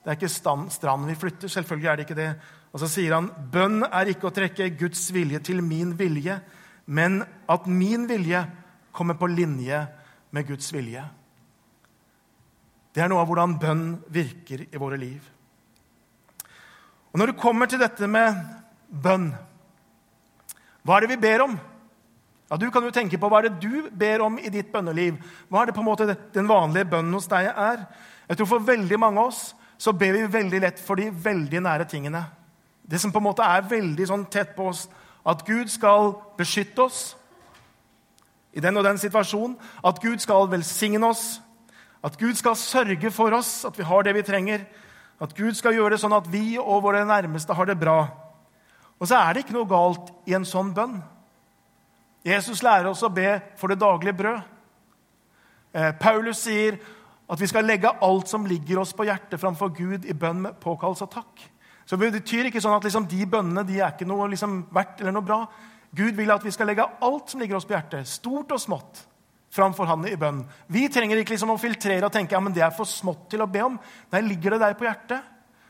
Det 0.04 0.12
er 0.12 0.18
ikke 0.18 0.32
stranden 0.32 1.10
vi 1.10 1.18
flytter. 1.20 1.52
Selvfølgelig 1.52 1.90
er 1.90 1.98
det 1.98 2.06
ikke 2.08 2.20
det. 2.20 2.32
Og 2.74 2.82
så 2.82 2.90
sier 2.92 3.16
han 3.16 3.30
bønn 3.52 3.82
er 3.88 4.12
ikke 4.12 4.30
å 4.30 4.36
trekke 4.36 4.70
Guds 4.80 5.08
vilje 5.16 5.40
til 5.48 5.64
min 5.66 5.94
vilje, 5.98 6.40
men 6.86 7.22
at 7.50 7.68
min 7.68 8.06
vilje 8.10 8.44
kommer 8.96 9.18
på 9.20 9.30
linje 9.32 9.80
med 10.32 10.48
Guds 10.48 10.70
vilje. 10.74 11.04
Det 12.94 13.04
er 13.04 13.12
noe 13.12 13.22
av 13.22 13.30
hvordan 13.30 13.58
bønn 13.62 13.88
virker 14.14 14.66
i 14.68 14.80
våre 14.82 14.98
liv. 15.00 15.22
Og 17.14 17.20
Når 17.20 17.32
det 17.32 17.42
kommer 17.42 17.70
til 17.70 17.82
dette 17.82 18.08
med 18.10 18.36
bønn, 18.90 19.32
hva 20.84 20.98
er 20.98 21.06
det 21.06 21.16
vi 21.16 21.24
ber 21.24 21.44
om? 21.46 21.58
Ja, 22.50 22.58
Du 22.58 22.72
kan 22.72 22.84
jo 22.84 22.92
tenke 22.92 23.18
på 23.20 23.28
hva 23.30 23.42
er 23.42 23.50
det 23.50 23.60
du 23.62 23.90
ber 23.92 24.22
om 24.24 24.38
i 24.40 24.50
ditt 24.50 24.72
bønneliv. 24.72 25.18
Hva 25.50 25.62
er 25.62 25.66
det 25.68 25.76
på 25.76 25.84
en 25.84 25.90
måte 25.90 26.16
den 26.34 26.48
vanlige 26.48 26.88
bønnen 26.88 27.14
hos 27.14 27.28
deg 27.28 27.52
er? 27.52 27.86
Jeg 28.30 28.38
tror 28.38 28.48
For 28.48 28.60
veldig 28.60 29.00
mange 29.00 29.20
av 29.20 29.34
oss 29.34 29.54
så 29.78 29.94
ber 29.94 30.16
vi 30.16 30.26
veldig 30.26 30.62
lett 30.62 30.80
for 30.80 30.96
de 30.96 31.10
veldig 31.12 31.62
nære 31.62 31.86
tingene. 31.86 32.24
Det 32.88 33.00
som 33.02 33.12
på 33.12 33.20
en 33.20 33.28
måte 33.28 33.46
er 33.46 33.68
veldig 33.68 34.08
sånn 34.08 34.26
tett 34.32 34.56
på 34.56 34.70
oss. 34.72 34.88
At 35.28 35.44
Gud 35.46 35.70
skal 35.70 36.16
beskytte 36.38 36.88
oss 36.88 37.16
i 38.56 38.64
den 38.64 38.78
og 38.80 38.88
den 38.88 38.98
situasjonen. 38.98 39.58
At 39.84 40.00
Gud 40.02 40.24
skal 40.24 40.48
velsigne 40.50 41.06
oss. 41.06 41.42
At 42.04 42.18
Gud 42.18 42.40
skal 42.40 42.56
sørge 42.56 43.12
for 43.12 43.36
oss, 43.36 43.66
at 43.66 43.78
vi 43.78 43.84
har 43.84 44.04
det 44.08 44.16
vi 44.16 44.24
trenger. 44.24 44.64
At 45.22 45.36
Gud 45.36 45.58
skal 45.58 45.76
gjøre 45.76 45.96
det 45.96 46.02
sånn 46.02 46.16
at 46.16 46.30
vi 46.32 46.58
og 46.62 46.82
våre 46.86 47.04
nærmeste 47.06 47.54
har 47.54 47.68
det 47.68 47.78
bra. 47.80 48.08
Og 48.98 49.10
så 49.10 49.20
er 49.20 49.34
det 49.34 49.46
ikke 49.46 49.58
noe 49.58 49.70
galt 49.70 50.10
i 50.26 50.34
en 50.38 50.46
sånn 50.48 50.72
bønn. 50.74 51.02
Jesus 52.26 52.64
lærer 52.64 52.90
oss 52.90 53.04
å 53.06 53.14
be 53.14 53.38
for 53.60 53.72
det 53.72 53.80
daglige 53.82 54.18
brød. 54.18 54.40
Eh, 55.74 55.92
Paulus 56.00 56.42
sier 56.46 56.80
at 57.28 57.42
vi 57.42 57.50
skal 57.50 57.68
legge 57.68 57.92
alt 58.04 58.32
som 58.32 58.46
ligger 58.48 58.80
oss 58.82 58.94
på 58.96 59.06
hjertet, 59.08 59.40
framfor 59.40 59.74
Gud 59.76 60.06
i 60.08 60.16
bønn 60.16 60.42
med 60.46 60.60
påkallelse 60.64 61.08
og 61.08 61.14
takk. 61.14 61.48
Så 61.88 61.96
Det 61.96 62.12
betyr 62.12 62.50
ikke 62.50 62.62
sånn 62.64 62.76
at 62.76 62.84
liksom, 62.84 63.08
de 63.08 63.26
bønnene 63.26 63.64
de 63.68 63.80
er 63.80 63.94
ikke 63.94 64.08
noe 64.08 64.28
liksom, 64.32 64.66
verdt 64.76 65.02
eller 65.02 65.16
noe 65.16 65.28
bra. 65.28 65.42
Gud 65.96 66.18
vil 66.18 66.32
at 66.32 66.44
vi 66.44 66.52
skal 66.52 66.68
legge 66.68 66.84
alt 66.84 67.32
som 67.32 67.40
ligger 67.40 67.60
oss 67.60 67.68
på 67.68 67.76
hjertet, 67.76 68.08
stort 68.08 68.52
og 68.52 68.60
smått, 68.60 69.06
framfor 69.56 69.88
Han 69.88 70.04
i 70.08 70.18
bønn. 70.20 70.42
Vi 70.68 70.88
trenger 70.92 71.22
ikke 71.22 71.36
liksom, 71.36 71.54
å 71.56 71.62
filtrere 71.62 72.06
og 72.10 72.12
tenke 72.12 72.36
ja, 72.36 72.42
men 72.44 72.56
det 72.56 72.66
er 72.66 72.76
for 72.76 72.88
smått 72.90 73.30
til 73.32 73.44
å 73.44 73.48
be 73.48 73.64
om. 73.64 73.78
Nei, 74.12 74.24
ligger 74.26 74.56
det 74.56 74.66
deg 74.66 74.76
på 74.80 74.88
hjertet, 74.88 75.24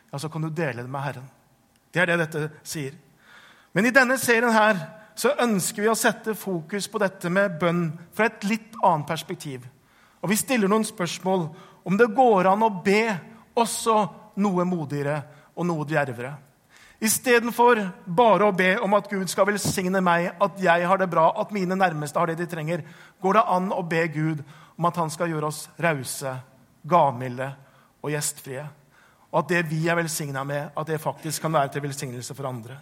ja, 0.10 0.18
så 0.18 0.30
kan 0.34 0.42
du 0.42 0.50
dele 0.50 0.82
det 0.82 0.90
med 0.90 1.06
Herren. 1.06 1.30
Det 1.94 2.02
er 2.02 2.10
det 2.10 2.18
dette 2.26 2.48
sier. 2.66 2.98
Men 3.78 3.86
i 3.86 3.94
denne 3.94 4.18
serien 4.18 4.54
her 4.54 4.80
så 5.18 5.34
ønsker 5.42 5.82
vi 5.82 5.90
å 5.90 5.98
sette 5.98 6.36
fokus 6.38 6.88
på 6.92 7.02
dette 7.02 7.30
med 7.34 7.58
bønn 7.60 7.88
fra 8.14 8.28
et 8.30 8.44
litt 8.46 8.76
annet 8.86 9.10
perspektiv. 9.10 9.66
Og 10.22 10.30
Vi 10.30 10.38
stiller 10.38 10.70
noen 10.70 10.86
spørsmål 10.86 11.48
om 11.88 11.98
det 11.98 12.14
går 12.14 12.52
an 12.52 12.66
å 12.66 12.74
be 12.84 13.02
også 13.58 13.96
noe 14.44 14.66
modigere 14.68 15.22
og 15.56 15.66
noe 15.66 15.86
djervere. 15.90 16.36
Istedenfor 16.98 17.80
bare 18.06 18.48
å 18.48 18.56
be 18.58 18.72
om 18.82 18.94
at 18.98 19.10
Gud 19.10 19.30
skal 19.30 19.46
velsigne 19.52 20.02
meg, 20.02 20.32
at 20.42 20.58
jeg 20.62 20.88
har 20.90 20.98
det 20.98 21.10
bra, 21.10 21.30
at 21.38 21.54
mine 21.54 21.78
nærmeste 21.78 22.18
har 22.18 22.30
det 22.30 22.40
de 22.40 22.48
trenger, 22.50 22.82
går 23.22 23.38
det 23.38 23.46
an 23.54 23.70
å 23.74 23.84
be 23.86 24.02
Gud 24.14 24.42
om 24.78 24.90
at 24.90 24.98
han 24.98 25.14
skal 25.14 25.30
gjøre 25.30 25.50
oss 25.50 25.68
rause, 25.82 26.34
gavmilde 26.86 27.52
og 28.02 28.14
gjestfrie. 28.14 28.66
Og 29.30 29.40
at 29.44 29.50
det 29.54 29.64
vi 29.70 29.84
er 29.90 29.98
velsigna 30.00 30.44
med, 30.48 30.72
at 30.74 30.90
det 30.90 31.02
faktisk 31.02 31.46
kan 31.46 31.54
være 31.54 31.76
til 31.76 31.86
velsignelse 31.86 32.38
for 32.38 32.50
andre. 32.50 32.80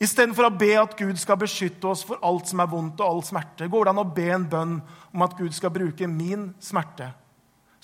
Istedenfor 0.00 0.46
å 0.48 0.56
be 0.56 0.70
at 0.80 0.94
Gud 0.96 1.18
skal 1.20 1.36
beskytte 1.42 1.90
oss 1.90 2.06
for 2.08 2.22
alt 2.24 2.48
som 2.48 2.62
er 2.62 2.70
vondt 2.70 3.02
og 3.02 3.06
all 3.06 3.24
smerte, 3.26 3.68
går 3.68 3.84
det 3.84 3.92
an 3.92 4.00
å 4.00 4.12
be 4.16 4.30
en 4.32 4.46
bønn 4.48 4.78
om 5.12 5.24
at 5.26 5.34
Gud 5.36 5.52
skal 5.52 5.72
bruke 5.74 6.08
min 6.08 6.54
smerte, 6.62 7.10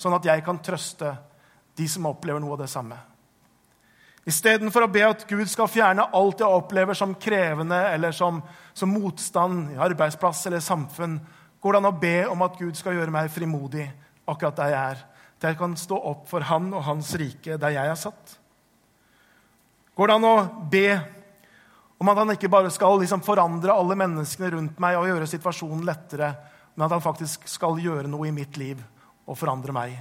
sånn 0.01 0.15
at 0.17 0.25
jeg 0.25 0.41
kan 0.45 0.57
trøste 0.65 1.11
de 1.77 1.85
som 1.85 2.07
opplever 2.09 2.41
noe 2.41 2.55
av 2.55 2.63
det 2.63 2.71
samme. 2.71 2.97
Istedenfor 4.27 4.83
å 4.83 4.89
be 4.91 5.03
at 5.05 5.21
Gud 5.29 5.45
skal 5.47 5.69
fjerne 5.71 6.07
alt 6.17 6.41
jeg 6.41 6.51
opplever 6.51 6.97
som 6.97 7.13
krevende 7.21 7.77
eller 7.93 8.15
som, 8.15 8.41
som 8.75 8.91
motstand 8.91 9.75
i 9.75 9.77
arbeidsplass 9.79 10.41
eller 10.49 10.63
samfunn, 10.65 11.19
går 11.61 11.73
det 11.75 11.79
an 11.83 11.89
å 11.91 11.99
be 12.01 12.17
om 12.27 12.41
at 12.43 12.57
Gud 12.59 12.75
skal 12.75 12.97
gjøre 12.97 13.13
meg 13.13 13.29
frimodig, 13.31 13.85
akkurat 14.27 14.57
der 14.57 14.73
jeg 14.73 14.95
er. 14.95 15.05
Til 15.37 15.53
jeg 15.53 15.59
kan 15.61 15.77
stå 15.77 16.01
opp 16.09 16.25
for 16.31 16.43
Han 16.49 16.73
og 16.73 16.83
Hans 16.89 17.13
rike 17.21 17.59
der 17.61 17.75
jeg 17.77 17.93
er 17.93 18.01
satt. 18.01 18.33
Går 19.95 20.09
det 20.09 20.17
an 20.17 20.27
å 20.27 20.35
be 20.73 20.87
om 21.97 22.09
at 22.11 22.19
han 22.19 22.33
ikke 22.35 22.51
bare 22.51 22.71
skal 22.73 22.99
liksom 23.01 23.23
forandre 23.25 23.73
alle 23.73 23.97
menneskene 23.97 24.51
rundt 24.53 24.81
meg 24.81 24.99
og 24.99 25.07
gjøre 25.09 25.29
situasjonen 25.29 25.85
lettere, 25.87 26.29
men 26.75 26.85
at 26.85 26.93
han 26.93 27.03
faktisk 27.03 27.47
skal 27.49 27.79
gjøre 27.81 28.09
noe 28.11 28.29
i 28.29 28.35
mitt 28.35 28.59
liv 28.61 28.81
og 29.25 29.37
forandre 29.39 29.73
meg? 29.73 29.95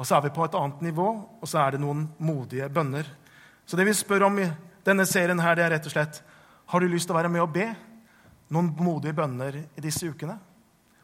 Og 0.00 0.08
så 0.08 0.16
er 0.16 0.26
vi 0.26 0.34
på 0.34 0.42
et 0.46 0.56
annet 0.58 0.80
nivå, 0.82 1.06
og 1.40 1.46
så 1.48 1.60
er 1.62 1.76
det 1.76 1.82
noen 1.82 2.06
modige 2.18 2.66
bønner. 2.72 3.06
Så 3.68 3.78
det 3.78 3.86
vi 3.86 3.94
spør 3.94 4.26
om 4.26 4.40
i 4.42 4.48
denne 4.86 5.04
serien, 5.06 5.38
her, 5.38 5.54
det 5.54 5.66
er 5.66 5.74
rett 5.76 5.86
og 5.86 5.94
slett 5.94 6.22
har 6.70 6.82
du 6.82 6.86
lyst 6.90 7.08
til 7.08 7.14
å 7.14 7.18
være 7.18 7.30
med 7.30 7.42
og 7.42 7.52
be 7.54 7.66
noen 8.54 8.70
modige 8.78 9.14
bønner 9.14 9.58
i 9.60 9.82
disse 9.82 10.06
ukene. 10.06 10.36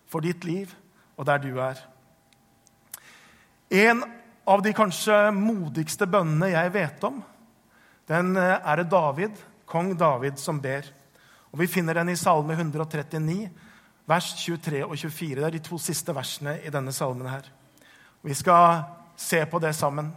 For 0.06 0.22
ditt 0.22 0.46
liv 0.46 0.72
og 1.16 1.26
der 1.26 1.40
du 1.42 1.50
er. 1.62 1.80
En 3.74 4.04
av 4.46 4.62
de 4.62 4.72
kanskje 4.76 5.14
modigste 5.34 6.06
bønnene 6.06 6.52
jeg 6.52 6.72
vet 6.74 7.06
om, 7.08 7.18
den 8.06 8.36
eh, 8.38 8.58
er 8.62 8.78
det 8.78 8.90
David, 8.92 9.40
kong 9.66 9.94
David, 9.98 10.38
som 10.38 10.60
ber. 10.62 10.86
Og 11.52 11.58
Vi 11.58 11.66
finner 11.66 11.94
den 11.94 12.12
i 12.12 12.16
Salme 12.16 12.52
139, 12.52 13.50
vers 14.06 14.32
23 14.38 14.84
og 14.84 14.96
24. 14.98 15.40
Det 15.40 15.46
er 15.46 15.56
de 15.56 15.62
to 15.64 15.78
siste 15.78 16.14
versene 16.14 16.58
i 16.64 16.70
denne 16.70 16.92
salmen. 16.92 17.26
her. 17.26 17.42
Vi 18.22 18.34
skal 18.34 18.84
se 19.16 19.44
på 19.46 19.58
det 19.58 19.74
sammen. 19.74 20.12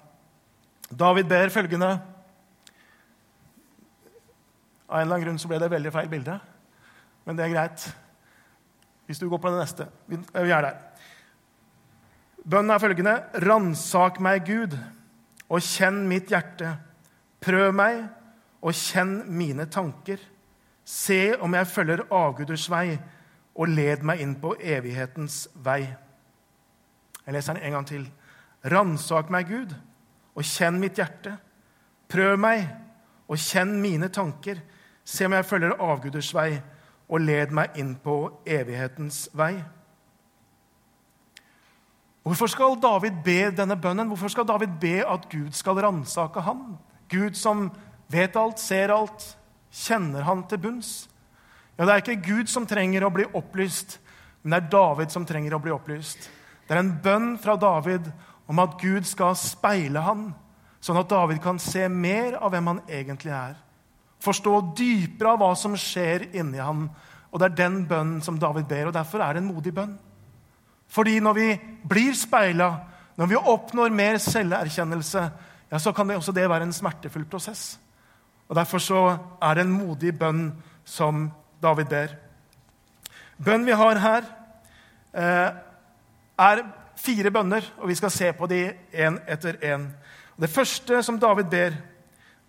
David 0.89 1.24
ber 1.29 1.50
følgende 1.50 2.01
Av 4.89 4.98
en 4.98 5.01
eller 5.01 5.15
annen 5.15 5.25
grunn 5.27 5.38
så 5.38 5.48
ble 5.48 5.60
det 5.62 5.70
veldig 5.70 5.91
feil 5.94 6.08
bilde, 6.10 6.39
men 7.25 7.38
det 7.38 7.44
er 7.46 7.51
greit. 7.53 7.84
Hvis 9.06 9.20
du 9.20 9.29
går 9.29 9.38
på 9.38 9.51
det 9.53 9.60
neste. 9.60 9.86
Vi 10.08 10.18
er 10.50 10.62
der. 10.65 10.79
Bønnen 12.41 12.74
er 12.74 12.82
følgende.: 12.82 13.13
Ransak 13.46 14.20
meg, 14.20 14.46
Gud, 14.46 14.74
og 15.50 15.62
kjenn 15.62 16.08
mitt 16.10 16.34
hjerte. 16.34 16.74
Prøv 17.39 17.70
meg 17.74 18.01
og 18.62 18.75
kjenn 18.75 19.24
mine 19.32 19.66
tanker. 19.72 20.20
Se 20.84 21.36
om 21.42 21.54
jeg 21.54 21.70
følger 21.70 22.08
avguders 22.12 22.68
vei, 22.72 22.98
og 23.60 23.72
led 23.75 24.04
meg 24.08 24.22
inn 24.24 24.36
på 24.39 24.54
evighetens 24.56 25.48
vei. 25.66 25.82
Jeg 27.25 27.36
leser 27.36 27.58
den 27.58 27.68
en 27.68 27.75
gang 27.78 27.88
til. 27.88 28.06
Ransak 28.72 29.32
meg, 29.32 29.50
Gud, 29.50 29.74
og 30.36 30.48
kjenn 30.48 30.80
mitt 30.80 31.00
hjerte. 31.00 31.36
Prøv 32.10 32.38
meg 32.39 32.63
og 33.30 33.38
kjenn 33.38 33.75
mine 33.84 34.10
tanker. 34.10 34.62
Se 35.04 35.28
om 35.28 35.36
jeg 35.36 35.46
følger 35.46 35.75
avguders 35.80 36.32
vei, 36.34 36.54
og 37.10 37.25
led 37.25 37.54
meg 37.56 37.78
inn 37.82 37.96
på 38.04 38.16
evighetens 38.46 39.28
vei. 39.38 39.56
Hvorfor 42.24 42.51
skal 42.51 42.75
David 42.82 43.24
be 43.25 43.39
denne 43.58 43.78
bønnen? 43.82 44.08
Hvorfor 44.08 44.30
skal 44.30 44.48
David 44.48 44.75
be 44.82 45.00
at 45.01 45.25
Gud 45.32 45.51
skal 45.58 45.80
ransake 45.82 46.42
ham? 46.46 46.78
Gud 47.10 47.34
som 47.34 47.72
vet 48.12 48.36
alt, 48.36 48.60
ser 48.60 48.94
alt, 48.94 49.25
kjenner 49.72 50.25
han 50.28 50.44
til 50.50 50.62
bunns. 50.62 51.08
Ja, 51.78 51.86
Det 51.86 51.94
er 51.94 52.01
ikke 52.04 52.28
Gud 52.28 52.50
som 52.50 52.66
trenger 52.68 53.06
å 53.06 53.13
bli 53.13 53.25
opplyst, 53.34 54.00
men 54.44 54.51
det 54.51 54.63
er 54.63 54.72
David 54.72 55.12
som 55.12 55.25
trenger 55.25 55.56
å 55.56 55.62
bli 55.63 55.72
opplyst. 55.72 56.30
Det 56.68 56.75
er 56.75 56.80
en 56.84 56.98
bønn 57.04 57.38
fra 57.38 57.56
David 57.56 58.12
om 58.48 58.60
at 58.60 58.78
Gud 58.82 59.08
skal 59.08 59.36
speile 59.39 60.01
han, 60.04 60.34
sånn 60.82 61.00
at 61.00 61.10
David 61.10 61.42
kan 61.42 61.60
se 61.60 61.88
mer 61.89 62.38
av 62.39 62.51
hvem 62.51 62.68
han 62.68 62.82
egentlig 62.88 63.32
er. 63.32 63.56
Forstå 64.20 64.54
dypere 64.75 65.34
av 65.34 65.39
hva 65.39 65.54
som 65.56 65.75
skjer 65.80 66.30
inni 66.36 66.60
han. 66.60 66.89
Og 67.32 67.39
det 67.39 67.50
er 67.50 67.58
den 67.62 67.82
bønnen 67.88 68.22
som 68.25 68.39
David 68.42 68.68
ber, 68.68 68.89
og 68.89 68.96
derfor 68.96 69.22
er 69.24 69.36
det 69.36 69.44
en 69.44 69.51
modig 69.54 69.74
bønn. 69.75 69.98
Fordi 70.89 71.20
når 71.22 71.34
vi 71.38 71.50
blir 71.88 72.16
speila, 72.18 72.72
når 73.20 73.30
vi 73.30 73.38
oppnår 73.38 73.94
mer 73.94 74.18
selverkjennelse, 74.24 75.24
ja, 75.70 75.80
så 75.80 75.94
kan 75.94 76.10
det 76.10 76.18
også 76.18 76.34
det 76.34 76.48
være 76.50 76.66
en 76.66 76.74
smertefull 76.74 77.28
prosess. 77.30 77.78
Og 78.50 78.56
Derfor 78.56 78.82
så 78.82 79.18
er 79.41 79.53
det 79.56 79.65
en 79.65 79.77
modig 79.77 80.15
bønn 80.20 80.50
som 80.86 81.27
David 81.62 81.89
ber. 81.91 82.15
Bønn 83.38 83.65
vi 83.65 83.75
har 83.77 84.00
her, 84.01 84.24
eh, 85.13 85.51
er 86.39 86.63
fire 86.98 87.32
bønner, 87.32 87.63
og 87.77 87.88
vi 87.88 87.96
skal 87.96 88.12
se 88.12 88.34
på 88.34 88.48
de 88.48 88.74
én 88.94 89.20
etter 89.27 89.53
én. 89.62 89.88
Det 90.39 90.50
første 90.50 91.03
som 91.03 91.20
David 91.20 91.46
ber, 91.51 91.74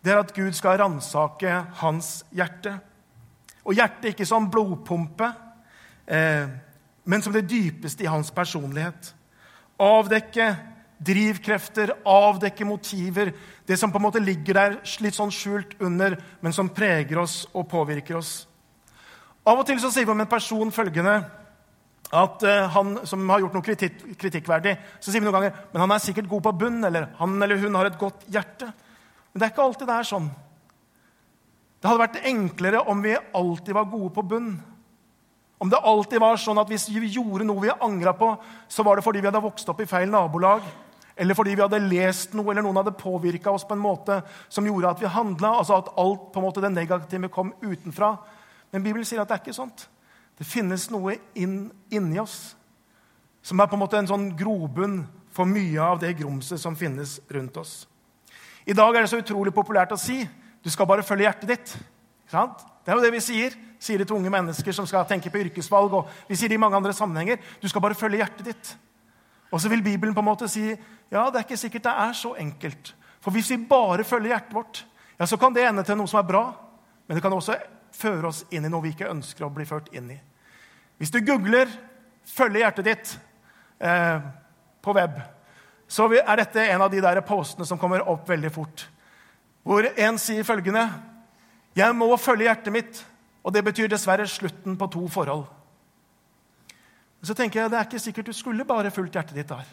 det 0.05 0.13
er 0.13 0.19
at 0.19 0.35
Gud 0.35 0.53
skal 0.53 0.79
ransake 0.79 1.65
hans 1.83 2.25
hjerte. 2.33 2.79
Og 3.65 3.75
hjertet 3.75 4.05
ikke 4.15 4.27
som 4.27 4.51
blodpumpe, 4.51 5.33
eh, 6.07 6.49
men 7.05 7.23
som 7.23 7.33
det 7.33 7.51
dypeste 7.51 8.05
i 8.05 8.07
hans 8.07 8.31
personlighet. 8.31 9.15
Avdekke 9.79 10.57
drivkrefter, 11.01 11.95
avdekke 12.05 12.67
motiver. 12.69 13.33
Det 13.67 13.79
som 13.81 13.93
på 13.93 13.99
en 14.01 14.05
måte 14.05 14.23
ligger 14.23 14.59
der 14.59 14.79
litt 15.01 15.17
sånn 15.17 15.33
skjult 15.33 15.75
under, 15.81 16.19
men 16.45 16.55
som 16.55 16.69
preger 16.73 17.23
oss 17.23 17.43
og 17.55 17.69
påvirker 17.71 18.19
oss. 18.21 18.45
Av 19.49 19.57
og 19.57 19.65
til 19.67 19.81
så 19.81 19.89
sier 19.93 20.05
vi 20.05 20.13
om 20.13 20.21
en 20.21 20.31
person 20.31 20.73
følgende 20.75 21.17
at 22.11 22.43
uh, 22.43 22.67
han 22.75 22.99
som 23.07 23.29
har 23.31 23.41
gjort 23.45 23.55
noe 23.57 23.65
kritikk, 23.65 24.03
kritikkverdig, 24.19 24.75
så 24.99 25.13
sier 25.13 25.23
vi 25.23 25.29
noen 25.29 25.37
ganger 25.39 25.59
men 25.71 25.85
han 25.85 25.95
er 25.95 26.03
sikkert 26.03 26.29
god 26.31 26.43
på 26.49 26.57
bunn, 26.65 26.81
eller 26.85 27.09
han 27.21 27.37
eller 27.39 27.61
hun 27.63 27.79
har 27.79 27.89
et 27.89 27.99
godt 28.01 28.27
hjerte. 28.29 28.69
Men 29.31 29.41
det 29.41 29.47
er 29.47 29.55
ikke 29.55 29.65
alltid 29.65 29.89
det 29.89 29.97
er 29.97 30.11
sånn. 30.11 30.27
Det 31.81 31.89
hadde 31.89 32.03
vært 32.03 32.27
enklere 32.29 32.83
om 32.93 33.01
vi 33.01 33.15
alltid 33.17 33.73
var 33.79 33.89
gode 33.89 34.13
på 34.13 34.27
bunn. 34.35 34.51
Om 35.61 35.71
det 35.71 35.81
alltid 35.85 36.21
var 36.21 36.41
sånn 36.41 36.61
at 36.61 36.69
hvis 36.73 36.89
vi 36.93 37.13
gjorde 37.15 37.47
noe 37.47 37.63
vi 37.63 37.73
angra 37.73 38.13
på, 38.17 38.33
så 38.69 38.85
var 38.85 38.97
det 38.97 39.05
fordi 39.07 39.23
vi 39.23 39.29
hadde 39.29 39.43
vokst 39.45 39.69
opp 39.69 39.81
i 39.85 39.89
feil 39.89 40.11
nabolag, 40.11 40.65
eller 41.21 41.37
fordi 41.37 41.53
vi 41.53 41.61
hadde 41.61 41.83
lest 41.85 42.33
noe, 42.33 42.49
eller 42.49 42.65
noen 42.65 42.79
hadde 42.81 42.97
påvirka 42.97 43.53
oss 43.53 43.67
på 43.69 43.77
en 43.77 43.83
måte 43.83 44.23
som 44.49 44.65
gjorde 44.65 44.89
at 44.89 45.03
vi 45.03 45.11
handla. 45.13 45.51
Altså 45.61 45.77
at 45.77 45.91
alt 46.01 46.31
på 46.33 46.41
en 46.41 46.47
måte 46.47 46.63
det 46.65 46.71
negative 46.73 47.29
kom 47.29 47.53
utenfra. 47.61 48.15
Men 48.73 48.87
Bibelen 48.87 49.05
sier 49.05 49.21
at 49.21 49.29
det 49.29 49.37
er 49.37 49.43
ikke 49.43 49.59
sånt. 49.59 49.85
Det 50.41 50.49
finnes 50.49 50.87
noe 50.89 51.19
inn, 51.37 51.67
inni 51.93 52.17
oss 52.23 52.55
som 53.45 53.61
er 53.61 53.69
på 53.69 53.77
en 53.77 53.83
måte 53.83 54.01
en 54.01 54.09
sånn 54.09 54.31
grobunn 54.37 55.03
for 55.33 55.49
mye 55.49 55.81
av 55.85 56.01
det 56.01 56.15
grumset 56.19 56.61
som 56.61 56.77
finnes 56.77 57.19
rundt 57.33 57.61
oss. 57.61 57.75
I 58.65 58.77
dag 58.77 58.97
er 58.97 59.05
det 59.05 59.13
så 59.13 59.21
utrolig 59.21 59.53
populært 59.57 59.93
å 59.93 60.01
si 60.01 60.23
du 60.61 60.69
skal 60.73 60.89
bare 60.89 61.05
følge 61.05 61.29
hjertet 61.29 61.53
ditt. 61.53 61.73
Det 62.31 62.93
er 62.93 62.97
jo 62.97 63.05
det 63.05 63.13
vi 63.13 63.23
sier. 63.25 63.57
Sier 63.81 64.01
det 64.01 64.09
til 64.09 64.17
unge 64.17 64.33
mennesker 64.33 64.77
som 64.77 64.89
skal 64.89 65.07
tenke 65.09 65.33
på 65.33 65.41
yrkesvalg. 65.41 65.93
og 66.01 66.09
vi 66.29 66.37
sier 66.37 66.49
det 66.49 66.57
i 66.57 66.65
mange 66.65 66.77
andre 66.77 66.93
sammenhenger. 66.97 67.41
Du 67.61 67.69
skal 67.69 67.81
bare 67.81 67.97
følge 67.97 68.21
hjertet 68.21 68.45
ditt. 68.53 68.73
Og 69.51 69.61
så 69.61 69.69
vil 69.69 69.83
Bibelen 69.83 70.15
på 70.15 70.23
en 70.23 70.31
måte 70.31 70.49
si 70.49 70.69
ja, 70.71 71.25
det 71.27 71.41
er 71.41 71.45
ikke 71.45 71.59
sikkert 71.59 71.89
det 71.89 71.95
er 72.05 72.13
så 72.15 72.35
enkelt. 72.39 72.95
For 73.21 73.35
hvis 73.35 73.51
vi 73.51 73.59
bare 73.69 74.05
følger 74.07 74.35
hjertet 74.35 74.55
vårt, 74.55 74.87
ja, 75.19 75.27
så 75.27 75.37
kan 75.37 75.55
det 75.55 75.67
ende 75.67 75.85
til 75.85 75.99
noe 75.99 76.09
som 76.09 76.21
er 76.23 76.29
bra. 76.29 76.45
Men 77.07 77.19
det 77.19 77.23
kan 77.25 77.35
også 77.35 77.57
føre 77.93 78.31
oss 78.31 78.45
inn 78.55 78.65
i 78.65 78.71
noe 78.71 78.85
vi 78.85 78.95
ikke 78.95 79.11
ønsker 79.11 79.45
å 79.45 79.53
bli 79.53 79.67
ført 79.69 79.91
inn 79.93 80.13
i. 80.15 80.21
Hvis 81.01 81.11
du 81.11 81.21
googler 81.25 81.69
'følge 82.25 82.63
hjertet 82.63 82.85
ditt' 82.85 83.19
eh, 83.81 84.21
på 84.83 84.95
web, 84.95 85.21
så 85.89 86.07
er 86.13 86.37
dette 86.37 86.71
en 86.71 86.83
av 86.83 86.91
de 86.91 87.01
der 87.01 87.21
postene 87.21 87.67
som 87.67 87.79
kommer 87.79 88.09
opp 88.09 88.29
veldig 88.29 88.53
fort. 88.53 88.89
Hvor 89.65 89.85
en 89.97 90.19
sier 90.19 90.43
følgende 90.45 90.91
'Jeg 91.75 91.97
må 91.97 92.17
følge 92.17 92.45
hjertet 92.45 92.73
mitt', 92.73 93.05
og 93.45 93.53
det 93.53 93.65
betyr 93.65 93.89
dessverre 93.89 94.27
slutten 94.27 94.77
på 94.77 94.87
to 94.87 95.09
forhold. 95.09 95.47
Så 97.23 97.35
tenker 97.35 97.61
jeg, 97.61 97.71
Det 97.71 97.79
er 97.79 97.87
ikke 97.89 98.03
sikkert 98.03 98.27
du 98.27 98.33
skulle 98.33 98.65
bare 98.65 98.91
fulgt 98.91 99.15
hjertet 99.15 99.37
ditt 99.37 99.49
der. 99.49 99.69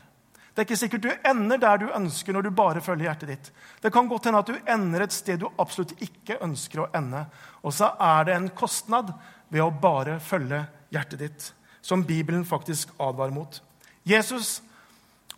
Det 0.58 0.64
er 0.64 0.66
ikke 0.66 0.80
sikkert 0.80 1.04
du 1.06 1.28
ender 1.30 1.60
der 1.62 1.78
du 1.78 1.92
ønsker 1.94 2.34
når 2.34 2.48
du 2.48 2.56
bare 2.58 2.82
følger 2.82 3.12
hjertet 3.12 3.30
ditt. 3.30 3.52
Det 3.82 3.92
kan 3.94 4.08
godt 4.10 4.26
hende 4.26 4.40
at 4.42 4.48
du 4.50 4.56
ender 4.66 5.04
et 5.06 5.14
sted 5.14 5.38
du 5.38 5.52
absolutt 5.62 5.94
ikke 6.02 6.40
ønsker 6.42 6.82
å 6.82 6.88
ende. 6.98 7.28
Og 7.62 7.76
så 7.78 7.92
er 8.02 8.26
det 8.26 8.34
en 8.34 8.48
kostnad 8.58 9.12
ved 9.54 9.62
å 9.62 9.70
bare 9.70 10.18
følge 10.18 10.64
hjertet 10.90 11.22
ditt, 11.22 11.52
som 11.86 12.02
Bibelen 12.02 12.42
faktisk 12.42 12.90
advarer 12.98 13.36
mot. 13.36 13.60
Jesus, 14.02 14.64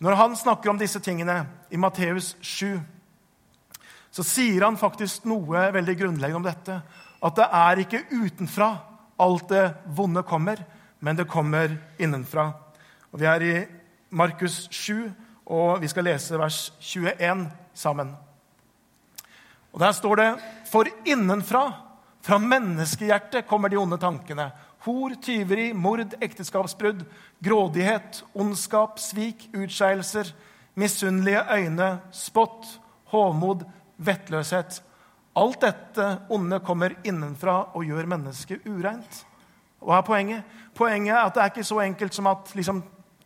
når 0.00 0.16
han 0.16 0.38
snakker 0.40 0.72
om 0.72 0.80
disse 0.80 1.04
tingene 1.04 1.42
i 1.68 1.76
Matteus 1.76 2.32
7, 2.40 2.80
så 4.10 4.24
sier 4.24 4.64
han 4.64 4.80
faktisk 4.80 5.28
noe 5.28 5.68
veldig 5.76 5.98
grunnleggende 6.00 6.40
om 6.40 6.48
dette. 6.48 6.80
At 7.20 7.36
det 7.36 7.50
er 7.60 7.84
ikke 7.84 8.06
utenfra 8.08 8.72
alt 9.20 9.52
det 9.52 9.66
vonde 9.92 10.24
kommer, 10.24 10.64
men 11.00 11.16
det 11.16 11.28
kommer 11.28 11.76
innenfra. 11.98 12.52
Og 13.10 13.20
Vi 13.20 13.26
er 13.26 13.42
i 13.42 13.54
Markus 14.10 14.68
7, 14.70 15.10
og 15.46 15.80
vi 15.82 15.88
skal 15.88 16.06
lese 16.06 16.38
vers 16.38 16.72
21 16.80 17.48
sammen. 17.74 18.14
Og 19.72 19.80
Der 19.80 19.92
står 19.92 20.16
det 20.16 20.30
For 20.70 20.86
innenfra, 21.04 21.72
fra 22.22 22.38
menneskehjertet, 22.38 23.46
kommer 23.46 23.68
de 23.68 23.76
onde 23.76 23.98
tankene. 23.98 24.50
Hor, 24.84 25.14
tyveri, 25.22 25.72
mord, 25.72 26.14
ekteskapsbrudd, 26.20 27.04
grådighet, 27.42 28.22
ondskap, 28.34 28.98
svik, 28.98 29.48
utskeielser, 29.52 30.32
misunnelige 30.74 31.42
øyne, 31.52 31.98
spott, 32.12 32.80
hovmod, 33.04 33.64
vettløshet. 33.96 34.82
Alt 35.36 35.60
dette 35.60 36.06
onde 36.30 36.60
kommer 36.60 36.94
innenfra 37.04 37.70
og 37.74 37.84
gjør 37.84 38.06
mennesket 38.06 38.66
ureint. 38.66 39.24
Hva 39.80 39.98
er 39.98 40.06
poenget? 40.06 40.56
Poenget 40.76 41.14
er 41.14 41.24
at 41.24 41.34
det 41.34 41.42
er 41.42 41.52
ikke 41.52 41.64
så 41.64 41.80
enkelt 41.80 42.14
som 42.14 42.28
at 42.30 42.52
liksom, 42.54 42.82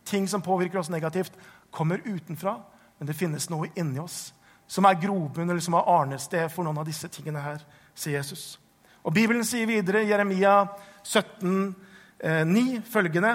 ting 0.07 0.29
som 0.31 0.43
påvirker 0.43 0.79
oss 0.79 0.91
negativt, 0.91 1.33
kommer 1.71 2.03
utenfra, 2.07 2.59
men 2.99 3.09
det 3.09 3.17
finnes 3.19 3.51
noe 3.51 3.71
inni 3.75 3.99
oss 3.99 4.33
som 4.67 4.87
er 4.89 5.01
grobunn 5.01 5.51
eller 5.51 5.63
som 5.63 5.77
er 5.77 5.89
arnested 5.93 6.49
for 6.53 6.65
noen 6.65 6.79
av 6.81 6.87
disse 6.89 7.09
tingene 7.13 7.43
her, 7.43 7.61
sier 7.95 8.17
Jesus. 8.19 8.55
Og 9.05 9.13
Bibelen 9.13 9.45
sier 9.45 9.69
videre 9.69 10.05
i 10.05 10.09
Jeremia 10.09 10.63
17, 11.03 11.75
9, 12.49 12.63
eh, 12.79 12.83
følgende 12.89 13.35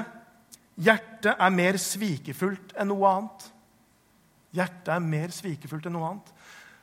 Hjertet 0.80 1.36
er 1.36 1.52
mer 1.52 1.76
svikefullt 1.76 2.72
enn 2.80 2.88
noe 2.88 3.10
annet. 3.10 3.50
Hjertet 4.56 4.94
er 4.94 5.02
mer 5.04 5.34
svikefullt 5.36 5.90
enn 5.90 5.98
noe 5.98 6.08
annet. 6.08 6.30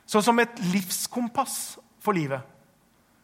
Så 0.05 0.21
som 0.21 0.37
et 0.39 0.59
livskompass 0.69 1.57
for 1.99 2.13
livet 2.13 2.45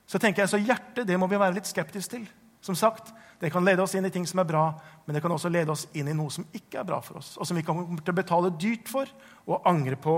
så 0.10 0.20
tenker 0.20 0.44
jeg 0.44 0.52
så 0.52 0.60
hjertet 0.60 1.08
det 1.08 1.16
må 1.18 1.30
vi 1.30 1.40
være 1.40 1.56
litt 1.56 1.70
skeptiske 1.70 2.18
til. 2.18 2.26
Som 2.64 2.78
sagt, 2.80 3.12
Det 3.44 3.50
kan 3.52 3.66
lede 3.66 3.84
oss 3.84 3.92
inn 3.96 4.06
i 4.08 4.10
ting 4.14 4.24
som 4.24 4.40
er 4.40 4.48
bra, 4.48 4.62
men 5.04 5.16
det 5.16 5.20
kan 5.20 5.32
også 5.36 5.50
lede 5.52 5.74
oss 5.74 5.82
inn 5.92 6.08
i 6.08 6.14
noe 6.16 6.32
som 6.32 6.46
ikke 6.56 6.80
er 6.80 6.86
bra 6.88 7.02
for 7.04 7.20
oss, 7.20 7.34
og 7.36 7.44
som 7.44 7.58
vi 7.58 7.64
kommer 7.68 8.00
til 8.00 8.14
å 8.14 8.16
betale 8.16 8.54
dyrt 8.56 8.88
for 8.88 9.10
og 9.44 9.66
angre 9.68 9.98
på 10.00 10.14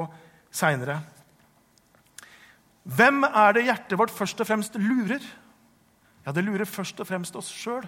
seinere. 0.54 1.00
Hvem 2.86 3.26
er 3.26 3.56
det 3.58 3.64
hjertet 3.66 3.98
vårt 3.98 4.14
først 4.14 4.44
og 4.44 4.46
fremst 4.46 4.78
lurer? 4.78 5.26
Ja, 6.22 6.36
det 6.38 6.46
lurer 6.46 6.70
først 6.70 7.02
og 7.02 7.10
fremst 7.10 7.34
oss 7.40 7.50
sjøl. 7.50 7.88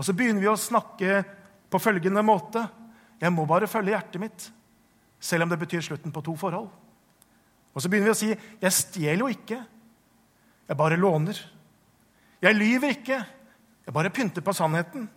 Og 0.00 0.08
så 0.08 0.16
begynner 0.16 0.40
vi 0.40 0.48
å 0.48 0.56
snakke 0.56 1.20
på 1.68 1.82
følgende 1.82 2.24
måte 2.24 2.64
Jeg 3.20 3.32
må 3.32 3.44
bare 3.46 3.68
følge 3.70 3.92
hjertet 3.94 4.20
mitt, 4.20 4.48
selv 5.20 5.44
om 5.44 5.52
det 5.52 5.60
betyr 5.60 5.84
slutten 5.84 6.12
på 6.12 6.24
to 6.24 6.34
forhold. 6.36 6.66
Og 7.72 7.82
så 7.82 7.88
begynner 7.88 8.10
vi 8.10 8.14
å 8.14 8.18
si 8.18 8.32
jeg 8.32 8.74
stjeler 8.74 9.22
jo 9.22 9.30
ikke, 9.32 9.60
jeg 10.68 10.76
bare 10.76 10.98
låner. 10.98 11.38
Jeg 12.42 12.56
lyver 12.58 12.96
ikke, 12.96 13.20
jeg 13.84 13.94
bare 13.94 14.12
pynter 14.14 14.44
på 14.44 14.54
sannheten. 14.56 15.08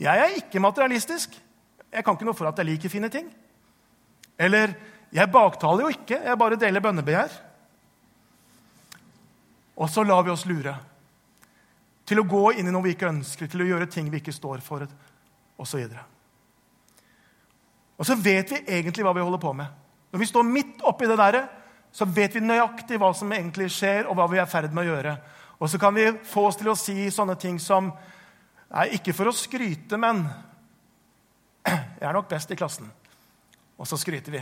Jeg 0.00 0.18
er 0.18 0.38
ikke 0.40 0.62
materialistisk. 0.62 1.36
Jeg 1.92 2.04
kan 2.04 2.16
ikke 2.16 2.26
noe 2.26 2.36
for 2.36 2.48
at 2.48 2.58
jeg 2.58 2.70
liker 2.70 2.92
fine 2.92 3.10
ting. 3.12 3.28
Eller 4.40 4.74
jeg 5.12 5.30
baktaler 5.30 5.84
jo 5.84 5.92
ikke, 5.92 6.22
jeg 6.24 6.40
bare 6.40 6.58
deler 6.58 6.82
bønnebegjær. 6.82 7.34
Og 9.76 9.90
så 9.90 10.04
lar 10.04 10.24
vi 10.24 10.32
oss 10.32 10.46
lure 10.48 10.74
til 12.08 12.20
å 12.20 12.26
gå 12.28 12.42
inn 12.58 12.66
i 12.68 12.72
noe 12.74 12.84
vi 12.84 12.96
ikke 12.96 13.10
ønsker, 13.12 13.48
til 13.48 13.62
å 13.62 13.68
gjøre 13.68 13.86
ting 13.90 14.08
vi 14.10 14.18
ikke 14.20 14.34
står 14.34 14.60
for, 14.64 14.84
osv. 15.60 15.84
Og, 15.84 16.00
og 17.96 18.08
så 18.08 18.16
vet 18.18 18.50
vi 18.52 18.58
egentlig 18.66 19.06
hva 19.06 19.14
vi 19.16 19.22
holder 19.22 19.40
på 19.40 19.52
med. 19.56 19.70
Når 20.12 20.20
vi 20.20 20.28
står 20.28 20.48
midt 20.48 20.82
oppi 20.88 21.08
det 21.08 21.16
der, 21.20 21.38
så 21.92 22.08
vet 22.08 22.34
vi 22.36 22.42
nøyaktig 22.44 22.98
hva 23.00 23.12
som 23.16 23.32
egentlig 23.32 23.70
skjer, 23.72 24.08
og 24.08 24.18
hva 24.18 24.26
vi 24.32 24.40
er 24.40 24.48
i 24.48 24.50
ferd 24.50 24.74
med 24.74 24.84
å 24.84 24.90
gjøre. 24.90 25.14
Og 25.62 25.70
så 25.70 25.78
kan 25.78 25.94
vi 25.94 26.08
få 26.26 26.48
oss 26.48 26.58
til 26.58 26.72
å 26.72 26.78
si 26.78 27.06
sånne 27.14 27.38
ting 27.38 27.60
som 27.62 27.92
Nei, 28.72 28.86
ikke 28.96 29.12
for 29.12 29.28
å 29.28 29.34
skryte, 29.36 29.98
men 30.00 30.24
Jeg 31.68 32.08
er 32.08 32.16
nok 32.16 32.30
best 32.30 32.50
i 32.50 32.56
klassen. 32.58 32.88
Og 33.78 33.86
så 33.86 33.98
skryter 34.00 34.32
vi. 34.34 34.40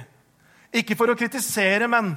Ikke 0.81 0.97
for 0.97 1.11
å 1.11 1.19
kritisere, 1.19 1.89
men 1.91 2.15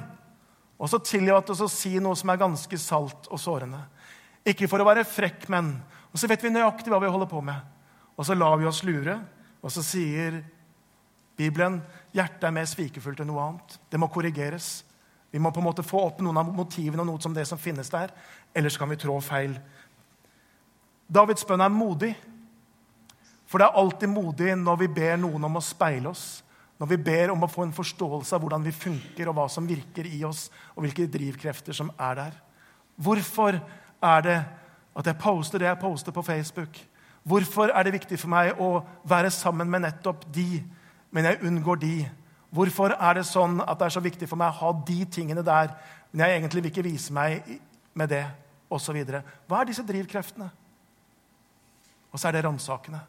Og 0.78 0.88
så 0.90 1.02
tillate 1.04 1.52
oss 1.52 1.60
å 1.64 1.70
si 1.70 1.98
noe 2.00 2.16
som 2.16 2.32
er 2.32 2.40
ganske 2.40 2.78
salt 2.80 3.28
og 3.28 3.40
sårende. 3.42 3.82
Ikke 4.46 4.68
for 4.70 4.80
å 4.80 4.88
være 4.88 5.04
frekk, 5.04 5.50
men 5.52 5.74
Og 6.14 6.20
så 6.22 6.30
vet 6.30 6.42
vi 6.42 6.54
nøyaktig 6.54 6.92
hva 6.92 7.02
vi 7.02 7.10
holder 7.12 7.28
på 7.28 7.42
med. 7.44 7.60
Og 8.14 8.24
så 8.24 8.36
lar 8.38 8.56
vi 8.60 8.68
oss 8.70 8.84
lure, 8.86 9.18
og 9.58 9.72
så 9.74 9.82
sier 9.82 10.38
Bibelen 11.34 11.80
hjertet 12.14 12.46
er 12.46 12.54
mer 12.54 12.68
svikefullt 12.70 13.20
enn 13.20 13.32
noe 13.32 13.42
annet. 13.42 13.78
Det 13.90 13.98
må 13.98 14.06
korrigeres. 14.06 14.84
Vi 15.34 15.40
må 15.42 15.50
på 15.50 15.58
en 15.58 15.66
måte 15.66 15.82
få 15.82 15.98
opp 16.06 16.20
noen 16.22 16.38
av 16.38 16.52
motivene 16.54 17.02
og 17.02 17.08
noe 17.08 17.22
som 17.22 17.34
det 17.34 17.42
som 17.48 17.58
finnes 17.58 17.90
der. 17.90 18.12
Ellers 18.54 18.78
kan 18.78 18.90
vi 18.90 18.98
trå 19.00 19.16
feil. 19.24 19.56
Davids 21.10 21.44
bønn 21.46 21.64
er 21.64 21.72
modig. 21.72 22.14
For 23.50 23.60
det 23.60 23.66
er 23.68 23.80
alltid 23.80 24.10
modig 24.10 24.54
når 24.58 24.80
vi 24.84 24.90
ber 24.96 25.18
noen 25.20 25.44
om 25.46 25.58
å 25.58 25.64
speile 25.64 26.10
oss. 26.10 26.42
Når 26.80 26.90
vi 26.90 26.98
ber 27.06 27.30
om 27.34 27.44
å 27.44 27.50
få 27.50 27.66
en 27.66 27.74
forståelse 27.74 28.34
av 28.34 28.42
hvordan 28.42 28.64
vi 28.66 28.72
funker, 28.74 29.28
og 29.28 29.36
hva 29.36 29.44
som 29.52 29.66
virker 29.68 30.08
i 30.10 30.24
oss, 30.26 30.48
og 30.74 30.82
hvilke 30.86 31.06
drivkrefter 31.10 31.76
som 31.76 31.92
er 31.98 32.18
der. 32.18 32.40
Hvorfor 32.96 33.60
er 34.02 34.26
det 34.26 34.40
at 34.94 35.06
jeg 35.06 35.18
poster 35.22 35.62
det 35.62 35.68
jeg 35.68 35.80
poster 35.82 36.14
på 36.14 36.22
Facebook? 36.26 36.80
Hvorfor 37.24 37.70
er 37.70 37.86
det 37.86 37.94
viktig 37.94 38.18
for 38.20 38.30
meg 38.34 38.58
å 38.60 38.82
være 39.08 39.30
sammen 39.32 39.70
med 39.70 39.86
nettopp 39.86 40.26
de, 40.34 40.60
men 41.14 41.30
jeg 41.30 41.40
unngår 41.46 41.80
de? 41.80 41.94
Hvorfor 42.54 42.94
er 42.94 43.18
det 43.18 43.26
sånn 43.26 43.62
at 43.64 43.78
det 43.78 43.86
er 43.86 43.94
så 43.94 44.02
viktig 44.04 44.28
for 44.30 44.38
meg 44.38 44.52
å 44.52 44.60
ha 44.60 44.72
de 44.86 44.98
tingene 45.10 45.42
der, 45.46 45.72
men 46.12 46.26
jeg 46.26 46.36
egentlig 46.36 46.62
vil 46.62 46.72
ikke 46.72 46.86
vise 46.86 47.14
meg 47.14 47.54
med 47.94 48.12
det, 48.12 48.26
osv.? 48.72 49.00
Hva 49.48 49.60
er 49.60 49.70
disse 49.70 49.84
drivkreftene? 49.86 50.48
Og 52.14 52.20
så 52.20 52.28
er 52.28 52.36
det 52.36 52.44
ransakende. 52.46 53.00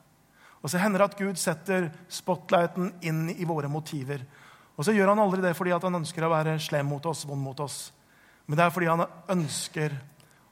Og 0.65 0.71
så 0.71 0.81
hender 0.81 1.03
det 1.03 1.11
at 1.11 1.19
Gud 1.19 1.37
setter 1.37 1.91
spotlighten 2.09 2.89
inn 3.05 3.27
i 3.29 3.45
våre 3.45 3.69
motiver. 3.69 4.23
Og 4.75 4.87
så 4.87 4.95
gjør 4.95 5.13
han 5.13 5.21
aldri 5.21 5.43
det 5.43 5.53
fordi 5.57 5.75
han 5.75 6.01
ønsker 6.01 6.25
å 6.25 6.31
være 6.31 6.57
slem 6.63 6.89
mot 6.89 7.05
oss, 7.05 7.21
vond 7.29 7.41
mot 7.41 7.59
oss. 7.61 7.91
Men 8.45 8.57
det 8.57 8.65
er 8.65 8.73
fordi 8.73 8.89
han 8.89 9.05
ønsker 9.31 9.93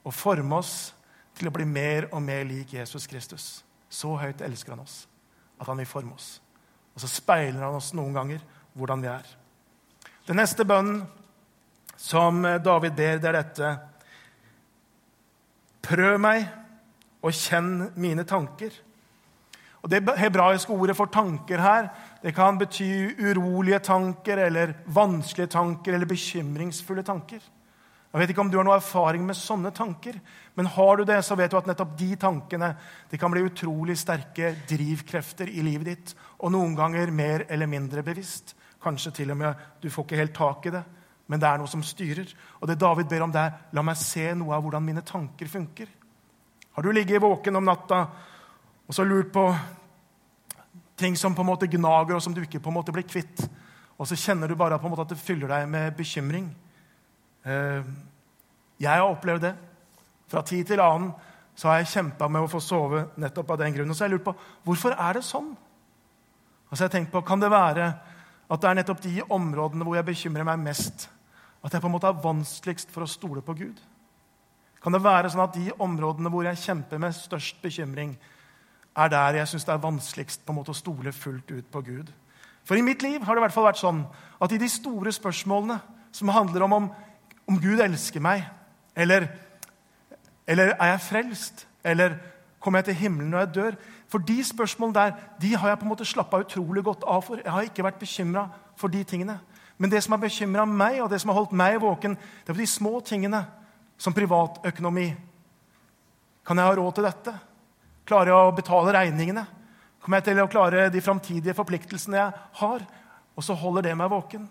å 0.06 0.12
forme 0.14 0.60
oss 0.60 0.92
til 1.34 1.50
å 1.50 1.54
bli 1.54 1.66
mer 1.66 2.08
og 2.12 2.22
mer 2.22 2.44
lik 2.46 2.76
Jesus 2.76 3.08
Kristus. 3.10 3.48
Så 3.90 4.14
høyt 4.18 4.42
elsker 4.44 4.74
han 4.74 4.84
oss 4.84 5.04
at 5.58 5.66
han 5.66 5.78
vil 5.82 5.90
forme 5.90 6.14
oss. 6.14 6.38
Og 6.94 7.02
så 7.02 7.10
speiler 7.10 7.62
han 7.62 7.74
oss 7.74 7.92
noen 7.96 8.14
ganger 8.14 8.42
hvordan 8.74 9.02
vi 9.02 9.10
er. 9.10 9.26
Den 10.26 10.38
neste 10.40 10.66
bønnen 10.66 11.02
som 12.00 12.42
David 12.64 12.94
ber, 12.96 13.18
det 13.22 13.30
er 13.30 13.38
dette. 13.38 13.72
Prøv 15.84 16.18
meg 16.20 16.46
og 17.24 17.32
kjenn 17.36 17.90
mine 18.00 18.24
tanker. 18.28 18.72
Og 19.84 19.90
Det 19.90 20.00
hebraiske 20.16 20.72
ordet 20.72 20.96
for 20.96 21.12
tanker 21.12 21.60
her 21.60 21.90
det 22.22 22.32
kan 22.34 22.56
bety 22.56 23.12
urolige 23.20 23.82
tanker 23.84 24.40
eller 24.46 24.72
vanskelige 24.86 25.52
tanker 25.52 25.92
eller 25.92 26.08
bekymringsfulle 26.08 27.02
tanker. 27.04 27.42
Jeg 28.14 28.20
vet 28.20 28.30
ikke 28.30 28.40
om 28.40 28.50
du 28.50 28.56
har 28.56 28.64
noe 28.64 28.78
erfaring 28.78 29.24
med 29.26 29.36
sånne 29.36 29.72
tanker, 29.74 30.14
men 30.54 30.70
har 30.70 30.96
du 30.96 31.02
det, 31.04 31.18
så 31.26 31.34
vet 31.34 31.50
du 31.50 31.56
at 31.58 31.66
nettopp 31.66 31.96
de 31.98 32.12
tankene 32.14 32.68
de 33.10 33.18
kan 33.18 33.32
bli 33.34 33.42
utrolig 33.42 33.96
sterke 33.98 34.52
drivkrefter 34.70 35.50
i 35.50 35.64
livet 35.66 35.88
ditt, 35.88 36.12
og 36.38 36.54
noen 36.54 36.76
ganger 36.78 37.10
mer 37.10 37.42
eller 37.50 37.66
mindre 37.66 38.04
bevisst. 38.06 38.54
Kanskje 38.80 39.10
til 39.18 39.34
og 39.34 39.40
med 39.40 39.66
du 39.82 39.90
får 39.90 40.06
ikke 40.06 40.20
helt 40.22 40.36
tak 40.38 40.68
i 40.70 40.74
det, 40.76 40.84
men 41.26 41.40
det 41.40 41.48
er 41.48 41.60
noe 41.60 41.70
som 41.70 41.82
styrer. 41.84 42.28
Og 42.60 42.68
det 42.68 42.78
David 42.80 43.08
ber 43.08 43.24
om, 43.24 43.32
det 43.32 43.40
er 43.40 43.74
la 43.76 43.84
meg 43.84 43.96
se 44.00 44.26
noe 44.36 44.54
av 44.56 44.64
hvordan 44.64 44.84
mine 44.84 45.04
tanker 45.06 45.48
funker. 45.48 45.88
Har 46.74 46.82
du 46.82 46.90
ligget 46.92 47.22
våken 47.22 47.56
om 47.56 47.64
natta 47.64 48.04
og 48.84 48.94
så 48.94 49.04
lurt 49.06 49.30
på 49.32 49.44
ting 50.96 51.16
som 51.16 51.34
på 51.34 51.42
en 51.42 51.48
måte 51.48 51.68
gnager, 51.70 52.16
og 52.16 52.22
som 52.22 52.34
du 52.34 52.42
ikke 52.42 52.60
på 52.60 52.70
en 52.70 52.76
måte 52.76 52.92
blir 52.92 53.06
kvitt, 53.08 53.46
og 53.98 54.08
så 54.08 54.18
kjenner 54.18 54.50
du 54.50 54.56
bare 54.58 54.78
på 54.78 54.86
en 54.86 54.92
måte 54.92 55.06
at 55.06 55.14
det 55.14 55.22
fyller 55.22 55.48
deg 55.50 55.68
med 55.70 55.94
bekymring? 55.96 56.50
Eh, 57.44 57.86
jeg 58.82 58.90
har 58.90 59.06
opplevd 59.06 59.46
det. 59.46 59.54
Fra 60.28 60.42
tid 60.42 60.66
til 60.68 60.82
annen 60.82 61.12
så 61.54 61.70
har 61.70 61.80
jeg 61.80 61.92
kjempa 61.92 62.28
med 62.28 62.44
å 62.44 62.50
få 62.50 62.60
sove 62.62 63.04
nettopp 63.22 63.54
av 63.54 63.60
den 63.62 63.76
grunn. 63.76 63.90
Og 63.90 63.96
så 63.96 64.04
har 64.04 64.10
jeg 64.10 64.18
lurt 64.18 64.26
på 64.26 64.34
hvorfor 64.66 64.96
er 64.98 65.18
det 65.18 65.24
sånn. 65.24 65.52
Og 65.54 66.74
så 66.74 66.82
har 66.82 66.88
jeg 66.88 66.96
tenkt 66.98 67.12
på, 67.12 67.22
Kan 67.22 67.40
det 67.40 67.52
være 67.52 67.92
at 68.50 68.60
det 68.60 68.68
er 68.68 68.78
nettopp 68.80 69.02
de 69.02 69.22
områdene 69.22 69.86
hvor 69.86 69.96
jeg 69.96 70.08
bekymrer 70.08 70.44
meg 70.44 70.58
mest, 70.60 71.06
at 71.64 71.72
jeg 71.72 71.80
på 71.80 71.88
en 71.88 71.94
måte 71.94 72.10
er 72.10 72.22
vanskeligst 72.22 72.90
for 72.92 73.04
å 73.04 73.10
stole 73.10 73.42
på 73.44 73.56
Gud? 73.56 73.80
Kan 74.84 74.92
det 74.92 75.00
være 75.00 75.30
sånn 75.32 75.46
at 75.46 75.56
de 75.56 75.72
områdene 75.80 76.28
hvor 76.32 76.44
jeg 76.44 76.60
kjemper 76.60 77.00
med 77.00 77.16
størst 77.16 77.62
bekymring, 77.64 78.18
er 78.94 79.08
der 79.10 79.40
jeg 79.40 79.50
syns 79.50 79.64
det 79.66 79.72
er 79.74 79.82
vanskeligst 79.82 80.44
på 80.44 80.52
en 80.52 80.58
måte 80.60 80.74
å 80.74 80.76
stole 80.76 81.12
fullt 81.16 81.50
ut 81.50 81.70
på 81.72 81.82
Gud? 81.86 82.12
For 82.64 82.76
i 82.76 82.84
mitt 82.84 83.02
liv 83.02 83.22
har 83.24 83.34
det 83.34 83.42
i 83.42 83.44
hvert 83.46 83.56
fall 83.56 83.66
vært 83.68 83.80
sånn 83.80 84.04
at 84.44 84.52
i 84.52 84.60
de 84.60 84.68
store 84.70 85.12
spørsmålene 85.12 85.80
som 86.14 86.30
handler 86.32 86.66
om 86.66 86.76
om, 86.76 86.90
om 87.48 87.58
Gud 87.60 87.80
elsker 87.82 88.22
meg, 88.24 88.44
eller, 88.96 89.26
eller 90.46 90.76
er 90.76 90.92
jeg 90.94 91.04
frelst, 91.08 91.66
eller 91.84 92.18
kommer 92.60 92.80
jeg 92.80 92.92
til 92.92 93.00
himmelen 93.02 93.32
når 93.32 93.44
jeg 93.44 93.54
dør, 93.56 93.80
for 94.08 94.22
de 94.24 94.36
spørsmålene 94.46 95.00
der 95.00 95.16
de 95.40 95.56
har 95.56 95.72
jeg 95.72 95.80
på 95.80 95.88
en 95.88 95.92
måte 95.92 96.08
slappa 96.08 96.40
utrolig 96.44 96.84
godt 96.84 97.04
av 97.08 97.24
for. 97.26 97.40
Jeg 97.40 97.52
har 97.52 97.66
ikke 97.66 97.84
vært 97.84 98.00
bekymra 98.00 98.46
for 98.76 98.92
de 98.92 99.02
tingene. 99.04 99.40
Men 99.76 99.90
det 99.90 100.02
som 100.04 100.14
har 100.14 100.22
bekymra 100.22 100.64
meg, 100.68 101.00
og 101.02 101.10
det 101.10 101.18
som 101.22 101.32
har 101.32 101.40
holdt 101.40 101.56
meg 101.56 101.80
våken, 101.82 102.14
det 102.14 102.50
er 102.50 102.54
for 102.54 102.62
de 102.62 102.70
små 102.70 103.00
tingene, 103.06 103.42
som 103.98 104.14
privatøkonomi. 104.14 105.08
Kan 106.44 106.58
jeg 106.58 106.68
ha 106.68 106.74
råd 106.76 106.96
til 106.96 107.06
dette? 107.06 107.34
Klarer 108.04 108.30
jeg 108.30 108.48
å 108.48 108.54
betale 108.54 108.94
regningene? 108.94 109.44
Kommer 110.02 110.20
jeg 110.20 110.28
til 110.28 110.42
å 110.42 110.50
klare 110.50 110.88
de 110.92 111.00
framtidige 111.00 111.56
forpliktelsene 111.56 112.18
jeg 112.18 112.42
har? 112.60 112.84
Og 113.34 113.46
så 113.46 113.56
holder 113.56 113.88
det 113.88 113.94
meg 113.98 114.12
våken. 114.12 114.44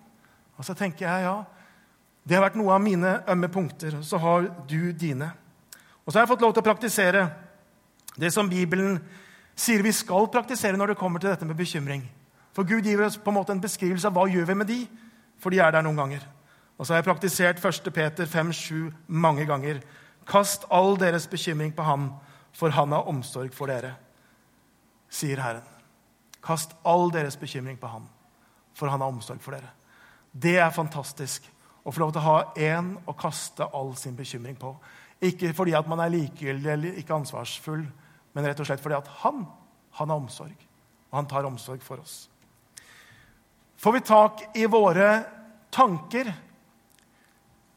Og 0.57 0.65
så 0.65 0.75
tenker 0.77 1.05
jeg 1.05 1.27
ja, 1.27 1.35
det 2.23 2.37
har 2.37 2.45
vært 2.45 2.57
noe 2.57 2.73
av 2.73 2.81
mine 2.81 3.17
ømme 3.29 3.49
punkter. 3.51 3.99
Så 4.01 4.17
har 4.21 4.47
du 4.67 4.91
dine. 4.95 5.29
Og 6.03 6.11
så 6.11 6.17
har 6.17 6.25
jeg 6.25 6.33
fått 6.33 6.43
lov 6.43 6.55
til 6.55 6.63
å 6.63 6.67
praktisere 6.67 7.27
det 8.19 8.31
som 8.33 8.49
Bibelen 8.49 8.97
sier 9.55 9.83
vi 9.85 9.93
skal 9.93 10.27
praktisere 10.33 10.77
når 10.79 10.93
det 10.93 10.99
kommer 10.99 11.21
til 11.21 11.31
dette 11.31 11.45
med 11.45 11.57
bekymring. 11.57 12.03
For 12.53 12.65
Gud 12.67 12.85
gir 12.85 13.01
oss 13.05 13.17
på 13.17 13.31
en 13.31 13.37
måte 13.37 13.53
en 13.53 13.61
beskrivelse 13.61 14.09
av 14.09 14.17
hva 14.17 14.27
gjør 14.29 14.49
vi 14.49 14.57
med 14.57 14.69
de, 14.69 14.81
for 15.43 15.51
de 15.51 15.59
er 15.59 15.75
der 15.75 15.83
noen 15.83 15.99
ganger. 15.99 16.23
Og 16.77 16.85
så 16.85 16.93
har 16.93 17.01
jeg 17.01 17.09
praktisert 17.09 17.59
1. 17.59 17.91
Peter 17.93 18.29
5-7 18.29 18.89
mange 19.07 19.45
ganger. 19.45 19.81
Kast 20.27 20.65
all 20.71 20.95
deres 20.99 21.27
bekymring 21.27 21.73
på 21.75 21.83
ham, 21.83 22.09
for 22.55 22.73
han 22.73 22.95
har 22.95 23.09
omsorg 23.11 23.53
for 23.53 23.67
dere, 23.67 23.93
sier 25.11 25.41
Herren. 25.43 25.65
Kast 26.43 26.75
all 26.87 27.11
deres 27.11 27.37
bekymring 27.39 27.77
på 27.79 27.91
han, 27.91 28.07
for 28.75 28.91
han 28.91 29.03
har 29.03 29.11
omsorg 29.11 29.41
for 29.43 29.55
dere. 29.55 29.71
Det 30.31 30.57
er 30.57 30.73
fantastisk 30.73 31.45
å 31.83 31.91
få 31.91 32.05
lov 32.05 32.13
til 32.13 32.23
å 32.23 32.27
ha 32.27 32.37
én 32.57 32.93
å 33.05 33.15
kaste 33.19 33.67
all 33.75 33.93
sin 33.99 34.15
bekymring 34.17 34.55
på. 34.59 34.73
Ikke 35.23 35.53
fordi 35.55 35.75
at 35.77 35.87
man 35.87 36.01
er 36.03 36.11
likegyldig 36.11 36.71
eller 36.71 36.99
ikke 36.99 37.15
ansvarsfull, 37.15 37.83
men 38.33 38.47
rett 38.47 38.59
og 38.59 38.67
slett 38.67 38.81
fordi 38.83 38.97
at 38.97 39.11
han, 39.21 39.43
han 39.99 40.09
har 40.11 40.19
omsorg. 40.23 40.55
Og 41.11 41.19
han 41.19 41.29
tar 41.29 41.47
omsorg 41.47 41.83
for 41.85 42.01
oss. 42.01 42.23
Får 43.83 43.91
vi 43.91 43.99
tak 43.99 44.41
i 44.55 44.63
våre 44.65 45.23
tanker, 45.73 46.29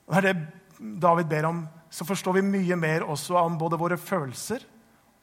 og 0.07 0.13
det 0.15 0.21
er 0.21 0.27
det 0.29 1.01
David 1.03 1.27
ber 1.27 1.49
om, 1.49 1.65
så 1.91 2.05
forstår 2.07 2.37
vi 2.37 2.43
mye 2.47 2.77
mer 2.79 3.03
også 3.03 3.35
om 3.41 3.57
både 3.59 3.79
våre 3.81 3.97
følelser 3.99 4.63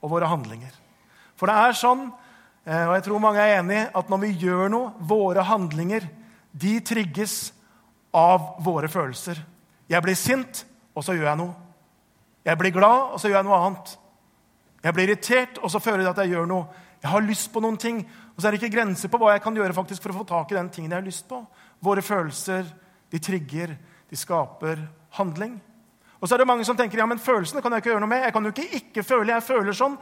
og 0.04 0.12
våre 0.12 0.28
handlinger. 0.28 0.74
For 1.40 1.48
det 1.48 1.56
er 1.56 1.78
sånn, 1.80 2.02
eh, 2.66 2.84
og 2.84 2.98
jeg 2.98 3.06
tror 3.06 3.24
mange 3.24 3.40
er 3.40 3.62
enig, 3.62 3.80
at 3.96 4.12
når 4.12 4.24
vi 4.26 4.34
gjør 4.44 4.74
noe, 4.74 4.92
våre 5.00 5.46
handlinger, 5.48 6.10
de 6.52 6.74
trigges 6.84 7.54
av 8.12 8.58
våre 8.66 8.92
følelser. 8.92 9.40
Jeg 9.88 10.04
blir 10.04 10.20
sint, 10.20 10.66
og 10.92 11.08
så 11.08 11.16
gjør 11.16 11.30
jeg 11.30 11.42
noe. 11.46 11.56
Jeg 12.44 12.60
blir 12.60 12.76
glad, 12.76 13.14
og 13.14 13.24
så 13.24 13.32
gjør 13.32 13.40
jeg 13.40 13.48
noe 13.48 13.62
annet. 13.70 13.96
Jeg 14.84 14.98
blir 14.98 15.08
irritert, 15.08 15.64
og 15.64 15.72
så 15.72 15.80
føler 15.80 16.04
jeg 16.04 16.12
at 16.12 16.26
jeg 16.26 16.36
gjør 16.36 16.52
noe. 16.52 16.84
Jeg 17.00 17.12
har 17.12 17.24
lyst 17.24 17.54
på 17.56 17.64
noen 17.64 17.80
ting, 17.80 18.04
og 18.34 18.42
så 18.42 18.48
er 18.48 18.56
det 18.56 18.62
ikke 18.64 18.74
grenser 18.74 19.12
på 19.14 19.20
hva 19.22 19.36
jeg 19.36 19.44
kan 19.46 19.56
gjøre 19.58 19.76
faktisk 19.78 20.02
for 20.02 20.14
å 20.14 20.22
få 20.22 20.26
tak 20.30 20.52
i 20.52 20.58
den 20.58 20.72
tingen 20.74 20.92
jeg 20.92 21.04
har 21.04 21.06
lyst 21.06 21.28
på. 21.30 21.38
Våre 21.86 22.02
følelser 22.02 22.66
de 23.14 23.22
trigger, 23.22 23.76
de 24.10 24.18
skaper 24.18 24.82
handling. 25.20 25.60
Og 26.18 26.26
så 26.26 26.34
er 26.34 26.42
det 26.42 26.48
mange 26.50 26.66
som 26.66 26.78
tenker 26.78 26.98
ja, 26.98 27.06
men 27.10 27.22
følelsene 27.22 27.62
kan 27.62 27.76
jeg 27.76 27.84
ikke 27.84 27.92
gjøre 27.92 28.02
noe 28.02 28.10
med. 28.10 28.24
Jeg 28.26 28.34
kan 28.34 28.48
jo 28.48 28.54
ikke 28.54 28.80
ikke 28.80 29.06
føle. 29.06 29.36
Jeg 29.36 29.46
føler 29.46 29.78
sånn. 29.78 29.98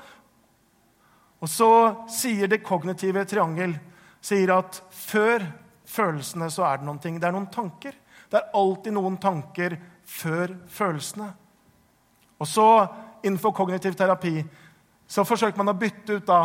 Og 1.42 1.50
så 1.50 1.72
sier 2.14 2.48
det 2.48 2.62
kognitive 2.64 3.26
triangel 3.28 3.74
sier 4.22 4.54
at 4.54 4.80
før 4.94 5.44
følelsene 5.90 6.48
så 6.54 6.68
er 6.70 6.80
det 6.80 6.88
noen 6.88 7.02
ting. 7.04 7.18
Det 7.20 7.28
er 7.28 7.36
noen 7.36 7.50
tanker. 7.52 7.98
Det 8.32 8.40
er 8.40 8.52
alltid 8.56 8.96
noen 8.96 9.18
tanker 9.20 9.76
før 10.08 10.54
følelsene. 10.72 11.32
Og 12.42 12.48
så 12.48 12.68
innenfor 13.26 13.54
kognitiv 13.58 13.98
terapi 13.98 14.38
så 15.12 15.26
forsøker 15.28 15.60
man 15.60 15.74
å 15.74 15.78
bytte 15.78 16.22
ut 16.22 16.30
da 16.30 16.42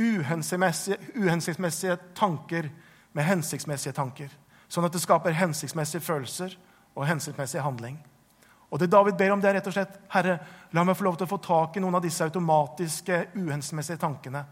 uhensiktsmessige, 0.00 1.96
tanker 2.14 2.70
med 3.12 3.26
hensiktsmessige 3.26 3.92
tanker. 3.96 4.30
Sånn 4.70 4.86
at 4.86 4.94
det 4.94 5.02
skaper 5.02 5.34
hensiktsmessige 5.34 6.04
følelser 6.04 6.54
og 6.94 7.06
hensiktsmessig 7.08 7.62
handling. 7.64 7.98
Og 8.70 8.78
Det 8.78 8.90
David 8.90 9.16
ber 9.18 9.32
om, 9.34 9.40
det 9.42 9.50
er 9.50 9.54
rett 9.58 9.66
og 9.66 9.74
slett 9.74 9.98
Herre, 10.12 10.38
la 10.72 10.84
meg 10.86 10.96
få 10.96 11.04
lov 11.08 11.16
til 11.18 11.26
å 11.26 11.32
få 11.32 11.40
tak 11.42 11.76
i 11.76 11.80
noen 11.82 11.98
av 11.98 12.04
disse 12.04 12.24
automatiske, 12.24 13.26
uhensiktsmessige 13.34 13.98
tankene, 13.98 14.44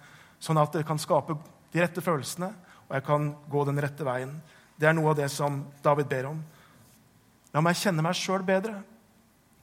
sånn 0.42 0.58
at 0.58 0.74
det 0.74 0.86
kan 0.86 0.98
skape 0.98 1.36
de 1.72 1.82
rette 1.82 2.02
følelsene, 2.02 2.50
og 2.88 2.96
jeg 2.96 3.04
kan 3.06 3.28
gå 3.50 3.64
den 3.68 3.78
rette 3.82 4.06
veien. 4.06 4.32
Det 4.78 4.88
er 4.88 4.96
noe 4.96 5.12
av 5.12 5.18
det 5.18 5.28
som 5.30 5.60
David 5.84 6.08
ber 6.10 6.30
om. 6.30 6.40
La 7.54 7.62
meg 7.64 7.78
kjenne 7.78 8.02
meg 8.04 8.16
sjøl 8.18 8.42
bedre. 8.46 8.78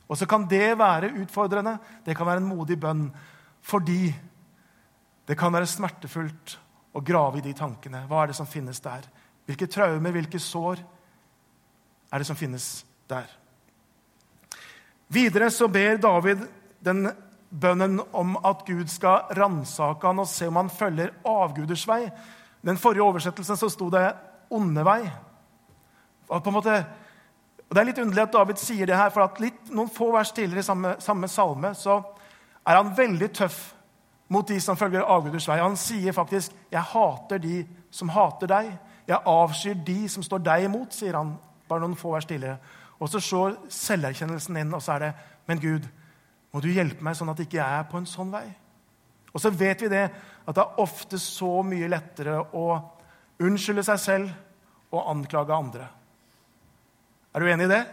Og 0.06 0.19
så 0.19 0.28
kan 0.30 0.45
det 0.50 0.78
være 0.78 1.13
utfordrende. 1.24 1.78
Det 2.06 2.15
kan 2.17 2.28
være 2.28 2.43
en 2.43 2.50
modig 2.50 2.78
bønn. 2.80 3.08
Fordi 3.65 4.13
det 5.25 5.38
kan 5.38 5.53
være 5.53 5.69
smertefullt 5.69 6.57
å 6.95 7.01
grave 7.03 7.39
i 7.39 7.45
de 7.45 7.53
tankene. 7.57 8.05
Hva 8.09 8.23
er 8.23 8.31
det 8.31 8.38
som 8.38 8.49
finnes 8.49 8.79
der? 8.83 9.07
Hvilke 9.45 9.67
traumer, 9.69 10.13
hvilke 10.13 10.39
sår 10.41 10.81
er 12.11 12.21
det 12.21 12.27
som 12.27 12.38
finnes 12.38 12.85
der? 13.09 13.27
Videre 15.11 15.51
så 15.53 15.67
ber 15.69 15.99
David 16.01 16.45
den 16.85 17.09
bønnen 17.49 17.99
om 18.15 18.35
at 18.45 18.65
Gud 18.67 18.89
skal 18.91 19.29
ransake 19.38 20.07
han 20.07 20.21
og 20.21 20.29
se 20.29 20.47
om 20.49 20.59
han 20.59 20.71
følger 20.71 21.13
avguders 21.29 21.85
vei. 21.88 22.03
Den 22.65 22.79
forrige 22.81 23.05
oversettelsen 23.05 23.59
så 23.59 23.69
sto 23.69 23.89
det 23.89 24.15
'onde 24.49 24.83
vei'. 24.83 25.11
Måte 26.29 26.85
Det 27.69 27.77
er 27.81 27.85
litt 27.85 27.97
underlig 27.97 28.21
at 28.21 28.31
David 28.31 28.57
sier 28.57 28.85
det 28.85 28.95
her, 28.95 29.09
for 29.09 29.21
at 29.21 29.39
litt, 29.39 29.69
noen 29.69 29.89
få 29.89 30.11
vers 30.13 30.31
tidligere 30.31 30.59
i 30.59 30.63
samme, 30.63 30.95
samme 30.99 31.27
salme 31.27 31.73
så 31.73 32.03
er 32.67 32.75
han 32.75 32.95
veldig 32.95 33.33
tøff 33.33 33.74
mot 34.27 34.47
de 34.47 34.59
som 34.61 34.77
følger 34.77 35.05
avguders 35.05 35.47
vei. 35.47 35.59
Han 35.61 35.77
sier 35.77 36.11
faktisk 36.11 36.51
'Jeg 36.71 36.81
hater 36.81 37.38
de 37.38 37.67
som 37.91 38.09
hater 38.09 38.47
deg'. 38.47 38.77
'Jeg 39.07 39.19
avskyr 39.25 39.85
de 39.85 40.09
som 40.09 40.23
står 40.23 40.38
deg 40.38 40.63
imot', 40.63 40.93
sier 40.93 41.17
han 41.17 41.38
bare 41.69 41.79
noen 41.79 41.95
få 41.95 42.11
vers 42.11 42.25
tidligere. 42.25 42.57
Og 42.99 43.09
så 43.09 43.19
slår 43.19 43.57
selverkjennelsen 43.69 44.57
inn, 44.57 44.73
og 44.73 44.81
så 44.81 44.91
er 44.91 44.99
det 44.99 45.13
'Men 45.47 45.59
Gud, 45.59 45.88
må 46.53 46.61
du 46.61 46.67
hjelpe 46.67 47.03
meg 47.03 47.15
sånn 47.15 47.29
at 47.29 47.39
ikke 47.39 47.57
jeg 47.57 47.79
er 47.79 47.83
på 47.83 47.97
en 47.97 48.05
sånn 48.05 48.31
vei'? 48.31 48.53
Og 49.33 49.41
så 49.41 49.49
vet 49.49 49.81
vi 49.81 49.88
det, 49.88 50.11
at 50.47 50.55
det 50.55 50.61
er 50.61 50.79
ofte 50.79 51.19
så 51.19 51.61
mye 51.61 51.88
lettere 51.88 52.45
å 52.53 52.81
unnskylde 53.39 53.83
seg 53.83 53.99
selv 53.99 54.31
og 54.91 55.09
anklage 55.11 55.53
andre. 55.53 55.88
Er 57.35 57.39
du 57.39 57.45
enig 57.51 57.65
i 57.65 57.73
det? 57.73 57.85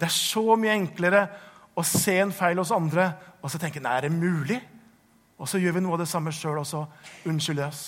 Det 0.00 0.06
er 0.08 0.16
så 0.16 0.56
mye 0.58 0.74
enklere 0.74 1.28
å 1.76 1.84
se 1.84 2.18
en 2.18 2.32
feil 2.32 2.58
hos 2.58 2.72
andre 2.74 3.12
og 3.42 3.50
så 3.52 3.58
tenke 3.58 3.80
nei, 3.80 3.96
er 3.96 4.08
det 4.08 4.12
mulig? 4.12 4.58
Og 5.36 5.48
så 5.48 5.60
gjør 5.60 5.76
vi 5.76 5.84
noe 5.84 5.96
av 5.96 6.02
det 6.02 6.08
samme 6.08 6.32
sjøl, 6.32 6.60
og 6.62 6.66
så 6.68 6.84
unnskylder 7.28 7.68
oss. 7.68 7.84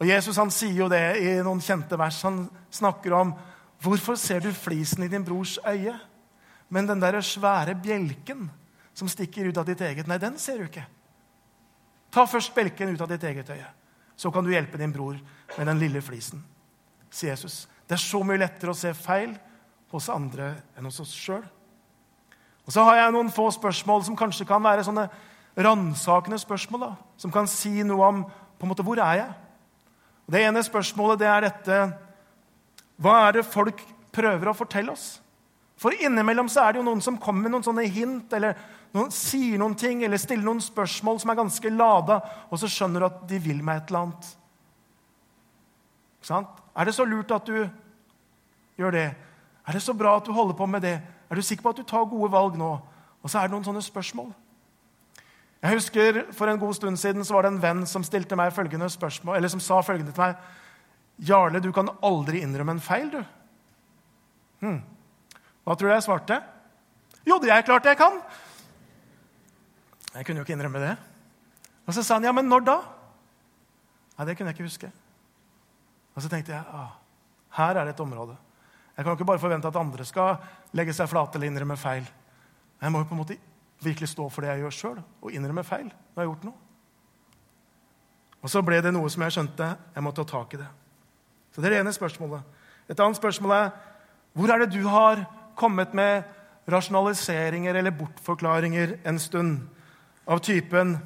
Og 0.00 0.08
Jesus 0.08 0.38
han 0.40 0.50
sier 0.52 0.84
jo 0.84 0.88
det 0.90 1.02
i 1.20 1.36
noen 1.44 1.62
kjente 1.62 1.98
vers. 2.00 2.22
Han 2.26 2.46
snakker 2.72 3.14
om 3.16 3.34
hvorfor 3.84 4.18
ser 4.20 4.42
du 4.44 4.50
flisen 4.56 5.04
i 5.04 5.10
din 5.12 5.24
brors 5.24 5.58
øye, 5.68 5.94
men 6.72 6.88
den 6.88 7.02
der 7.02 7.20
svære 7.20 7.76
bjelken 7.78 8.48
som 8.96 9.10
stikker 9.10 9.50
ut 9.50 9.58
av 9.60 9.66
ditt 9.68 9.82
eget, 9.84 10.08
nei, 10.08 10.18
den 10.22 10.38
ser 10.40 10.58
du 10.58 10.66
ikke. 10.66 10.86
Ta 12.14 12.24
først 12.30 12.54
bjelken 12.54 12.94
ut 12.94 13.02
av 13.04 13.10
ditt 13.10 13.24
eget 13.26 13.50
øye, 13.50 13.66
så 14.16 14.30
kan 14.32 14.46
du 14.46 14.52
hjelpe 14.52 14.78
din 14.80 14.92
bror 14.94 15.18
med 15.58 15.66
den 15.68 15.82
lille 15.82 16.02
flisen, 16.02 16.42
sier 17.10 17.34
Jesus. 17.34 17.64
Det 17.84 17.98
er 17.98 18.02
så 18.02 18.22
mye 18.24 18.40
lettere 18.40 18.72
å 18.72 18.78
se 18.78 18.94
feil 18.96 19.34
hos 19.92 20.08
andre 20.10 20.54
enn 20.78 20.88
hos 20.88 21.02
oss 21.02 21.12
sjøl. 21.14 21.44
Og 22.64 22.72
så 22.72 22.82
har 22.86 22.96
jeg 23.02 23.14
noen 23.14 23.32
få 23.34 23.50
spørsmål 23.52 24.06
som 24.06 24.16
kanskje 24.16 24.46
kan 24.48 24.62
være 24.64 24.86
sånne 24.86 25.08
ransakende 25.56 26.38
spørsmål. 26.38 26.80
da, 26.80 26.94
Som 27.16 27.30
kan 27.30 27.46
si 27.46 27.82
noe 27.82 28.06
om 28.06 28.24
på 28.24 28.66
en 28.66 28.68
måte, 28.68 28.82
hvor 28.82 28.98
er 28.98 29.16
jeg 29.16 29.34
Og 30.26 30.32
Det 30.32 30.40
ene 30.40 30.62
spørsmålet 30.62 31.18
det 31.18 31.28
er 31.28 31.40
dette 31.40 31.98
Hva 32.96 33.28
er 33.28 33.32
det 33.32 33.46
folk 33.46 33.82
prøver 34.12 34.48
å 34.48 34.56
fortelle 34.56 34.92
oss? 34.92 35.20
For 35.76 35.90
innimellom 35.90 36.48
så 36.48 36.62
er 36.62 36.72
det 36.72 36.78
jo 36.80 36.86
noen 36.86 37.02
som 37.02 37.18
kommer 37.18 37.42
med 37.42 37.50
noen 37.50 37.64
sånne 37.66 37.84
hint, 37.90 38.32
eller 38.32 38.54
noen, 38.94 39.10
sier 39.10 39.58
noen 39.58 39.74
ting, 39.74 40.04
eller 40.06 40.20
stiller 40.22 40.46
noen 40.46 40.62
spørsmål 40.62 41.18
som 41.20 41.32
er 41.32 41.40
ganske 41.40 41.72
lada, 41.74 42.20
og 42.48 42.60
så 42.62 42.70
skjønner 42.70 43.02
du 43.02 43.06
at 43.08 43.24
de 43.28 43.40
vil 43.42 43.58
meg 43.58 43.80
et 43.80 43.90
eller 43.90 44.04
annet. 44.04 44.28
Ikke 46.20 46.30
sant? 46.30 46.62
Er 46.78 46.86
det 46.86 46.94
så 46.94 47.04
lurt 47.04 47.34
at 47.34 47.50
du 47.50 47.66
gjør 48.78 48.94
det? 48.94 49.08
Er 49.66 49.76
det 49.76 49.82
så 49.82 49.96
bra 49.98 50.14
at 50.16 50.24
du 50.24 50.32
holder 50.32 50.54
på 50.54 50.70
med 50.70 50.86
det? 50.86 50.94
Er 51.28 51.34
du 51.34 51.42
sikker 51.42 51.66
på 51.66 51.74
at 51.74 51.82
du 51.82 51.90
tar 51.90 52.06
gode 52.06 52.30
valg 52.32 52.56
nå? 52.56 52.70
Og 53.24 53.30
så 53.30 53.42
er 53.42 53.48
det 53.48 53.56
noen 53.56 53.66
sånne 53.66 53.82
spørsmål. 53.82 54.30
Jeg 55.64 55.78
husker 55.78 56.18
For 56.36 56.50
en 56.50 56.60
god 56.60 56.76
stund 56.76 57.00
siden 57.00 57.24
så 57.24 57.36
var 57.36 57.46
det 57.46 57.54
en 57.54 57.62
venn 57.62 57.86
som 57.88 58.04
stilte 58.04 58.36
meg 58.36 58.52
følgende 58.52 58.90
spørsmål, 58.92 59.38
eller 59.38 59.48
som 59.48 59.62
sa 59.64 59.80
følgende 59.80 60.12
til 60.12 60.26
meg. 60.26 60.36
'Jarle, 61.14 61.60
du 61.62 61.70
kan 61.72 61.88
aldri 62.02 62.40
innrømme 62.42 62.74
en 62.74 62.82
feil, 62.82 63.10
du.' 63.10 63.24
Hm. 64.60 64.80
Hva 65.64 65.76
tror 65.76 65.88
du 65.88 65.94
jeg 65.94 66.02
svarte? 66.02 66.40
Jo, 67.24 67.38
det 67.38 67.52
er 67.54 67.62
klart 67.62 67.86
jeg 67.86 67.96
kan. 67.96 68.18
Jeg 70.14 70.26
kunne 70.26 70.42
jo 70.42 70.44
ikke 70.44 70.52
innrømme 70.52 70.82
det. 70.82 70.96
Og 71.86 71.94
så 71.94 72.02
sa 72.02 72.14
han, 72.14 72.24
'Ja, 72.24 72.32
men 72.32 72.48
når 72.48 72.60
da?' 72.60 72.82
Nei, 74.18 74.26
Det 74.26 74.36
kunne 74.36 74.50
jeg 74.50 74.54
ikke 74.54 74.68
huske. 74.68 74.92
Og 76.14 76.22
så 76.22 76.28
tenkte 76.28 76.52
jeg 76.52 76.62
ah, 76.72 76.92
her 77.50 77.76
er 77.76 77.84
det 77.84 77.94
et 77.94 78.00
område. 78.00 78.36
Jeg 78.96 79.04
kan 79.04 79.12
ikke 79.12 79.24
bare 79.24 79.38
forvente 79.38 79.68
at 79.68 79.76
andre 79.76 80.04
skal 80.04 80.36
legge 80.72 80.92
seg 80.92 81.08
flate 81.08 81.34
eller 81.34 81.46
innrømme 81.46 81.76
feil. 81.76 82.06
Jeg 82.80 82.92
må 82.92 82.98
jo 82.98 83.04
på 83.04 83.14
en 83.14 83.22
måte 83.22 83.38
virkelig 83.84 84.08
stå 84.12 84.28
for 84.32 84.44
det 84.44 84.52
jeg 84.52 84.64
gjør 84.64 84.76
sjøl, 84.78 85.00
og 85.22 85.32
innrømme 85.32 85.64
feil 85.66 85.88
når 85.88 86.20
jeg 86.20 86.22
har 86.22 86.30
gjort 86.30 86.46
noe. 86.48 86.60
Og 88.44 88.52
så 88.52 88.60
ble 88.60 88.80
det 88.84 88.92
noe 88.92 89.08
som 89.12 89.24
jeg 89.24 89.36
skjønte 89.36 89.70
jeg 89.94 90.04
måtte 90.04 90.24
ta 90.24 90.38
tak 90.38 90.54
i 90.54 90.60
det. 90.60 90.68
Så 91.54 91.60
Det 91.60 91.70
er 91.70 91.76
det 91.76 91.80
ene 91.84 91.92
spørsmålet. 91.94 92.42
Et 92.90 93.00
annet 93.00 93.16
spørsmål 93.16 93.52
er 93.56 93.70
hvor 94.34 94.50
er 94.50 94.64
det 94.64 94.74
du 94.74 94.88
har 94.88 95.22
kommet 95.56 95.94
med 95.94 96.24
rasjonaliseringer 96.68 97.74
eller 97.74 97.94
bortforklaringer 97.94 98.98
en 99.06 99.18
stund 99.18 99.68
av 100.26 100.40
typen 100.40 100.98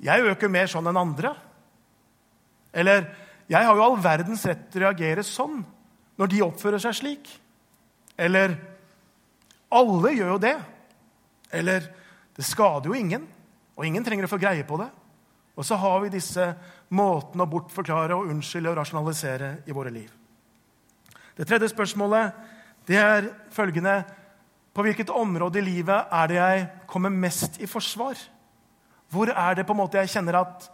'Jeg 0.00 0.20
øker 0.20 0.48
mer 0.48 0.66
sånn 0.66 0.86
enn 0.86 0.96
andre'. 0.96 1.36
Eller 2.72 3.06
jeg 3.48 3.64
har 3.64 3.74
jo 3.74 3.82
all 3.82 3.96
verdens 4.02 4.46
rett 4.46 4.70
til 4.70 4.82
å 4.82 4.88
reagere 4.90 5.22
sånn 5.22 5.64
når 6.18 6.26
de 6.26 6.42
oppfører 6.42 6.78
seg 6.78 6.94
slik. 6.94 7.40
Eller 8.18 8.56
alle 9.72 10.12
gjør 10.16 10.28
jo 10.34 10.38
det. 10.38 10.56
Eller 11.56 11.88
det 12.36 12.44
skader 12.44 12.90
jo 12.90 12.96
ingen, 12.96 13.24
og 13.76 13.86
ingen 13.86 14.04
trenger 14.04 14.28
å 14.28 14.32
få 14.32 14.40
greie 14.40 14.64
på 14.68 14.78
det. 14.80 14.90
Og 15.56 15.64
så 15.64 15.78
har 15.80 16.02
vi 16.02 16.12
disse 16.12 16.50
måtene 16.92 17.46
å 17.46 17.50
bortforklare 17.50 18.16
og 18.16 18.28
unnskylde 18.32 18.70
og 18.70 18.78
rasjonalisere 18.80 19.50
i 19.66 19.74
våre 19.76 19.92
liv. 19.92 20.10
Det 21.36 21.46
tredje 21.48 21.72
spørsmålet 21.72 22.32
det 22.86 23.00
er 23.00 23.32
følgende 23.52 24.04
På 24.76 24.84
hvilket 24.84 25.08
område 25.08 25.58
i 25.58 25.64
livet 25.64 26.10
er 26.12 26.26
det 26.28 26.36
jeg 26.36 26.64
kommer 26.86 27.08
mest 27.08 27.56
i 27.64 27.66
forsvar? 27.66 28.14
Hvor 29.08 29.30
er 29.32 29.54
det 29.54 29.64
på 29.66 29.72
en 29.72 29.80
måte 29.80 29.96
jeg 29.98 30.12
kjenner 30.12 30.36
at 30.42 30.66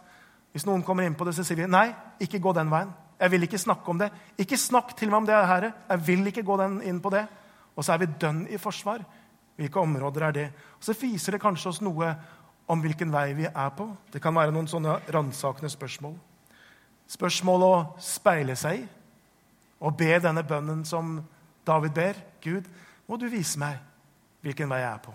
Hvis 0.51 0.65
noen 0.67 0.83
kommer 0.83 1.07
inn 1.07 1.15
på 1.15 1.25
det, 1.25 1.33
så 1.33 1.43
sier 1.43 1.57
vi 1.57 1.65
nei, 1.65 1.87
ikke 2.21 2.41
gå 2.43 2.51
den 2.53 2.69
veien. 2.69 2.91
Jeg 3.17 3.31
vil 3.31 3.43
ikke 3.47 3.57
snakke 3.57 3.89
om 3.89 3.97
det. 3.97 4.11
Ikke 4.37 4.57
snakk 4.59 4.91
til 4.97 5.09
meg 5.09 5.23
om 5.23 5.25
det, 5.25 5.33
Herre. 5.33 5.71
Jeg 5.89 6.01
vil 6.05 6.27
ikke 6.29 6.43
gå 6.45 6.57
inn 6.83 6.99
på 7.01 7.09
det. 7.09 7.23
Og 7.73 7.81
så 7.81 7.95
er 7.95 8.03
vi 8.03 8.09
dønn 8.21 8.43
i 8.45 8.59
forsvar. 8.61 9.01
Hvilke 9.55 9.79
områder 9.79 10.27
er 10.27 10.31
det? 10.31 10.47
Og 10.77 10.83
Så 10.83 10.95
viser 10.97 11.35
det 11.35 11.41
kanskje 11.41 11.69
oss 11.69 11.81
noe 11.81 12.15
om 12.67 12.81
hvilken 12.81 13.11
vei 13.11 13.33
vi 13.37 13.45
er 13.45 13.71
på. 13.75 13.87
Det 14.11 14.21
kan 14.21 14.35
være 14.35 14.51
noen 14.51 14.67
sånne 14.67 14.99
ransakende 15.13 15.69
spørsmål. 15.69 16.15
Spørsmål 17.07 17.65
å 17.67 17.73
speile 18.01 18.55
seg 18.55 18.83
i 18.83 18.85
og 19.83 19.97
be 19.99 20.15
denne 20.23 20.45
bønnen 20.47 20.85
som 20.87 21.17
David 21.67 21.91
ber. 21.91 22.19
Gud, 22.41 22.67
må 23.07 23.17
du 23.19 23.27
vise 23.27 23.59
meg 23.59 23.81
hvilken 24.43 24.69
vei 24.71 24.79
jeg 24.79 24.91
er 24.93 25.01
på. 25.03 25.13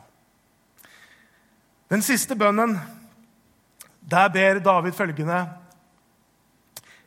Den 1.88 2.04
siste 2.04 2.36
bønnen, 2.36 2.76
der 4.00 4.28
ber 4.28 4.60
David 4.60 4.92
følgende 4.92 5.46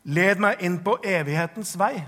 Led 0.03 0.39
meg 0.41 0.63
inn 0.65 0.79
på 0.81 0.95
evighetens 1.05 1.75
vei. 1.77 2.01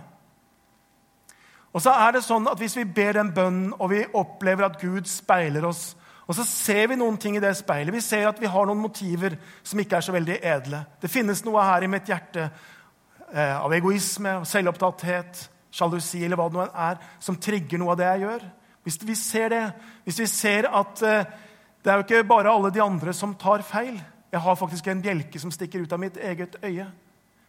Og 1.73 1.81
så 1.81 1.93
er 1.97 2.13
det 2.15 2.23
sånn 2.25 2.47
at 2.49 2.59
Hvis 2.61 2.77
vi 2.77 2.85
ber 2.85 3.17
den 3.17 3.33
bønnen, 3.33 3.73
og 3.79 3.89
vi 3.91 4.05
opplever 4.13 4.67
at 4.67 4.79
Gud 4.81 5.09
speiler 5.09 5.65
oss, 5.65 5.95
og 6.23 6.37
så 6.37 6.45
ser 6.47 6.87
vi 6.87 6.95
noen 6.95 7.17
ting 7.19 7.35
i 7.35 7.41
det 7.43 7.51
speilet. 7.59 7.91
Vi 7.91 8.01
ser 8.01 8.29
at 8.29 8.39
vi 8.39 8.47
har 8.47 8.67
noen 8.69 8.79
motiver 8.79 9.35
som 9.63 9.79
ikke 9.81 9.97
er 9.97 10.05
så 10.05 10.13
veldig 10.15 10.37
edle. 10.39 10.79
Det 11.01 11.11
finnes 11.11 11.43
noe 11.43 11.65
her 11.67 11.83
i 11.83 11.89
mitt 11.91 12.07
hjerte 12.07 12.45
eh, 12.47 13.57
av 13.57 13.73
egoisme, 13.75 14.37
selvopptatthet, 14.47 15.41
sjalusi 15.73 16.21
eller 16.23 16.39
hva 16.39 16.47
det 16.47 16.59
nå 16.59 16.67
er, 16.85 17.01
som 17.19 17.35
trigger 17.35 17.81
noe 17.81 17.91
av 17.91 17.99
det 17.99 18.07
jeg 18.07 18.23
gjør. 18.23 18.45
Hvis 18.87 18.99
vi 19.03 19.17
ser 19.19 19.51
det, 19.51 19.63
hvis 20.07 20.21
vi 20.23 20.29
ser 20.31 20.69
at 20.71 21.03
eh, 21.07 21.35
det 21.83 21.91
er 21.91 21.99
jo 21.99 22.05
ikke 22.07 22.23
bare 22.31 22.51
alle 22.55 22.71
de 22.71 22.81
andre 22.83 23.13
som 23.15 23.35
tar 23.35 23.65
feil. 23.67 23.97
Jeg 24.31 24.41
har 24.41 24.55
faktisk 24.55 24.87
en 24.87 25.03
bjelke 25.03 25.39
som 25.39 25.51
stikker 25.51 25.83
ut 25.83 25.91
av 25.93 25.99
mitt 25.99 26.15
eget 26.17 26.55
øye. 26.63 26.87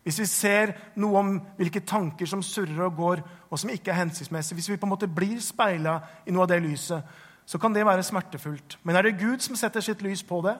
Hvis 0.04 0.20
vi 0.20 0.26
ser 0.28 0.74
noe 1.00 1.20
om 1.20 1.36
hvilke 1.56 1.80
tanker 1.80 2.28
som 2.28 2.42
surrer 2.44 2.84
og 2.86 2.96
går, 2.98 3.22
og 3.48 3.60
som 3.60 3.72
ikke 3.72 3.90
er 3.92 4.02
hensiktsmessige, 4.02 4.58
hvis 4.58 4.68
vi 4.68 4.76
på 4.76 4.86
en 4.86 4.92
måte 4.92 5.08
blir 5.08 5.40
speila 5.40 5.96
i 6.26 6.34
noe 6.34 6.44
av 6.44 6.52
det 6.52 6.60
lyset, 6.64 7.16
så 7.44 7.60
kan 7.60 7.72
det 7.72 7.86
være 7.86 8.04
smertefullt. 8.04 8.78
Men 8.84 8.96
er 8.96 9.08
det 9.08 9.18
Gud 9.20 9.40
som 9.44 9.56
setter 9.56 9.84
sitt 9.84 10.04
lys 10.04 10.22
på 10.24 10.42
det, 10.44 10.54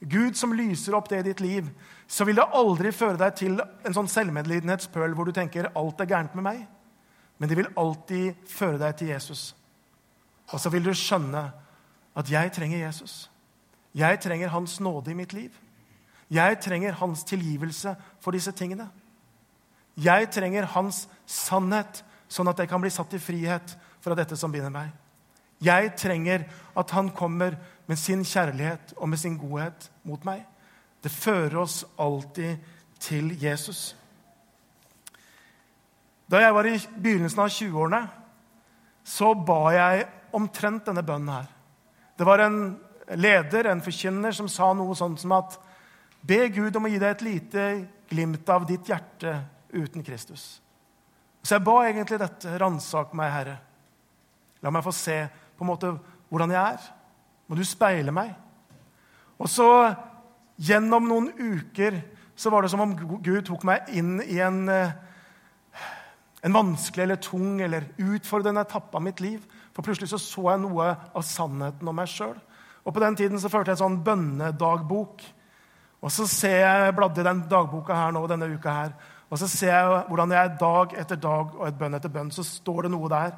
Gud 0.00 0.36
som 0.36 0.52
lyser 0.52 0.94
opp 0.96 1.08
det 1.08 1.22
i 1.22 1.28
ditt 1.30 1.40
liv, 1.40 1.68
så 2.06 2.24
vil 2.28 2.36
det 2.36 2.48
aldri 2.52 2.92
føre 2.92 3.16
deg 3.20 3.36
til 3.38 3.60
en 3.60 3.96
sånn 3.96 4.10
selvmedlidenhetspøl 4.12 5.14
hvor 5.16 5.28
du 5.28 5.32
tenker 5.36 5.70
alt 5.72 6.00
er 6.00 6.10
gærent 6.10 6.34
med 6.36 6.44
meg. 6.44 6.58
Men 7.40 7.48
det 7.48 7.56
vil 7.58 7.72
alltid 7.76 8.48
føre 8.48 8.80
deg 8.80 8.96
til 8.98 9.12
Jesus. 9.14 9.54
Og 10.52 10.60
så 10.60 10.70
vil 10.72 10.84
du 10.84 10.92
skjønne 10.96 11.48
at 12.16 12.30
jeg 12.32 12.52
trenger 12.52 12.84
Jesus. 12.84 13.26
Jeg 13.96 14.20
trenger 14.20 14.52
hans 14.52 14.78
nåde 14.80 15.12
i 15.12 15.16
mitt 15.16 15.32
liv. 15.32 15.52
Jeg 16.32 16.58
trenger 16.60 16.96
hans 16.98 17.24
tilgivelse 17.24 17.94
for 18.20 18.34
disse 18.34 18.52
tingene. 18.52 18.88
Jeg 19.96 20.28
trenger 20.34 20.66
hans 20.74 21.06
sannhet, 21.26 22.02
sånn 22.28 22.50
at 22.50 22.58
jeg 22.58 22.68
kan 22.68 22.82
bli 22.82 22.90
satt 22.90 23.14
i 23.14 23.22
frihet 23.22 23.76
fra 24.02 24.16
dette 24.18 24.36
som 24.36 24.52
binder 24.52 24.72
meg. 24.74 24.90
Jeg 25.62 25.94
trenger 25.96 26.44
at 26.76 26.90
han 26.92 27.08
kommer 27.16 27.56
med 27.86 27.98
sin 27.98 28.24
kjærlighet 28.26 28.92
og 28.96 29.08
med 29.08 29.20
sin 29.22 29.38
godhet 29.40 29.88
mot 30.04 30.24
meg. 30.26 30.42
Det 31.00 31.12
fører 31.14 31.56
oss 31.62 31.84
alltid 31.96 32.58
til 33.00 33.30
Jesus. 33.40 33.94
Da 36.26 36.42
jeg 36.42 36.54
var 36.54 36.66
i 36.66 36.76
begynnelsen 36.76 37.44
av 37.44 37.52
20-årene, 37.54 38.02
så 39.06 39.30
ba 39.38 39.60
jeg 39.70 40.06
omtrent 40.34 40.88
denne 40.88 41.04
bønnen 41.06 41.30
her. 41.30 41.46
Det 42.18 42.26
var 42.26 42.42
en 42.42 42.58
leder, 43.14 43.70
en 43.70 43.84
forkynner, 43.84 44.34
som 44.34 44.48
sa 44.50 44.72
noe 44.74 44.96
sånt 44.98 45.22
som 45.22 45.36
at 45.36 45.54
Be 46.26 46.48
Gud 46.50 46.76
om 46.78 46.88
å 46.88 46.90
gi 46.90 46.98
deg 46.98 47.12
et 47.12 47.24
lite 47.26 47.64
glimt 48.10 48.48
av 48.50 48.64
ditt 48.66 48.88
hjerte 48.88 49.36
uten 49.74 50.02
Kristus. 50.06 50.56
Så 51.42 51.54
jeg 51.54 51.66
ba 51.66 51.76
egentlig 51.86 52.18
dette. 52.18 52.56
Ransak 52.58 53.12
meg, 53.14 53.30
Herre. 53.30 53.56
La 54.64 54.72
meg 54.74 54.82
få 54.82 54.94
se 54.94 55.20
på 55.54 55.62
en 55.62 55.70
måte 55.70 55.92
hvordan 56.32 56.54
jeg 56.54 56.62
er. 56.74 56.88
Må 57.46 57.58
du 57.58 57.62
speile 57.66 58.14
meg? 58.14 58.32
Og 59.38 59.50
så, 59.52 59.68
gjennom 60.58 61.06
noen 61.06 61.28
uker, 61.36 62.00
så 62.36 62.50
var 62.50 62.64
det 62.64 62.72
som 62.72 62.82
om 62.82 62.96
Gud 62.96 63.44
tok 63.46 63.62
meg 63.68 63.86
inn 63.94 64.18
i 64.24 64.40
en, 64.42 64.64
eh, 64.68 64.96
en 66.42 66.56
vanskelig 66.56 67.04
eller 67.04 67.22
tung 67.22 67.60
eller 67.62 67.86
utfordrende 68.00 68.64
etappe 68.66 68.98
av 68.98 69.04
mitt 69.04 69.20
liv. 69.20 69.44
For 69.76 69.86
plutselig 69.86 70.10
så, 70.10 70.18
så 70.18 70.50
jeg 70.50 70.64
noe 70.64 70.90
av 70.96 71.22
sannheten 71.22 71.86
om 71.86 71.96
meg 71.96 72.10
sjøl. 72.10 72.34
Og 72.82 72.94
på 72.94 73.02
den 73.02 73.16
tiden 73.18 73.38
så 73.38 73.50
førte 73.52 73.70
jeg 73.70 73.78
en 73.78 73.84
sånn 73.84 74.02
bønnedagbok 74.06 75.22
og 76.02 76.12
så 76.12 76.26
ser 76.28 76.58
jeg, 76.60 76.94
bladde 76.96 77.22
i 77.22 77.26
den 77.26 77.44
dagboka 77.50 77.94
her 77.96 78.12
nå, 78.14 78.26
denne 78.30 78.48
uka 78.52 78.72
her, 78.72 78.96
og 79.30 79.40
så 79.40 79.48
ser 79.50 79.72
jeg 79.72 80.02
hvordan 80.08 80.34
jeg 80.36 80.56
dag 80.60 80.92
etter 81.02 81.18
dag 81.18 81.54
og 81.56 81.64
et 81.66 81.78
bønn 81.78 81.96
etter 81.98 82.12
bønn, 82.12 82.30
så 82.30 82.44
står 82.46 82.86
det 82.86 82.92
noe 82.92 83.10
der 83.10 83.32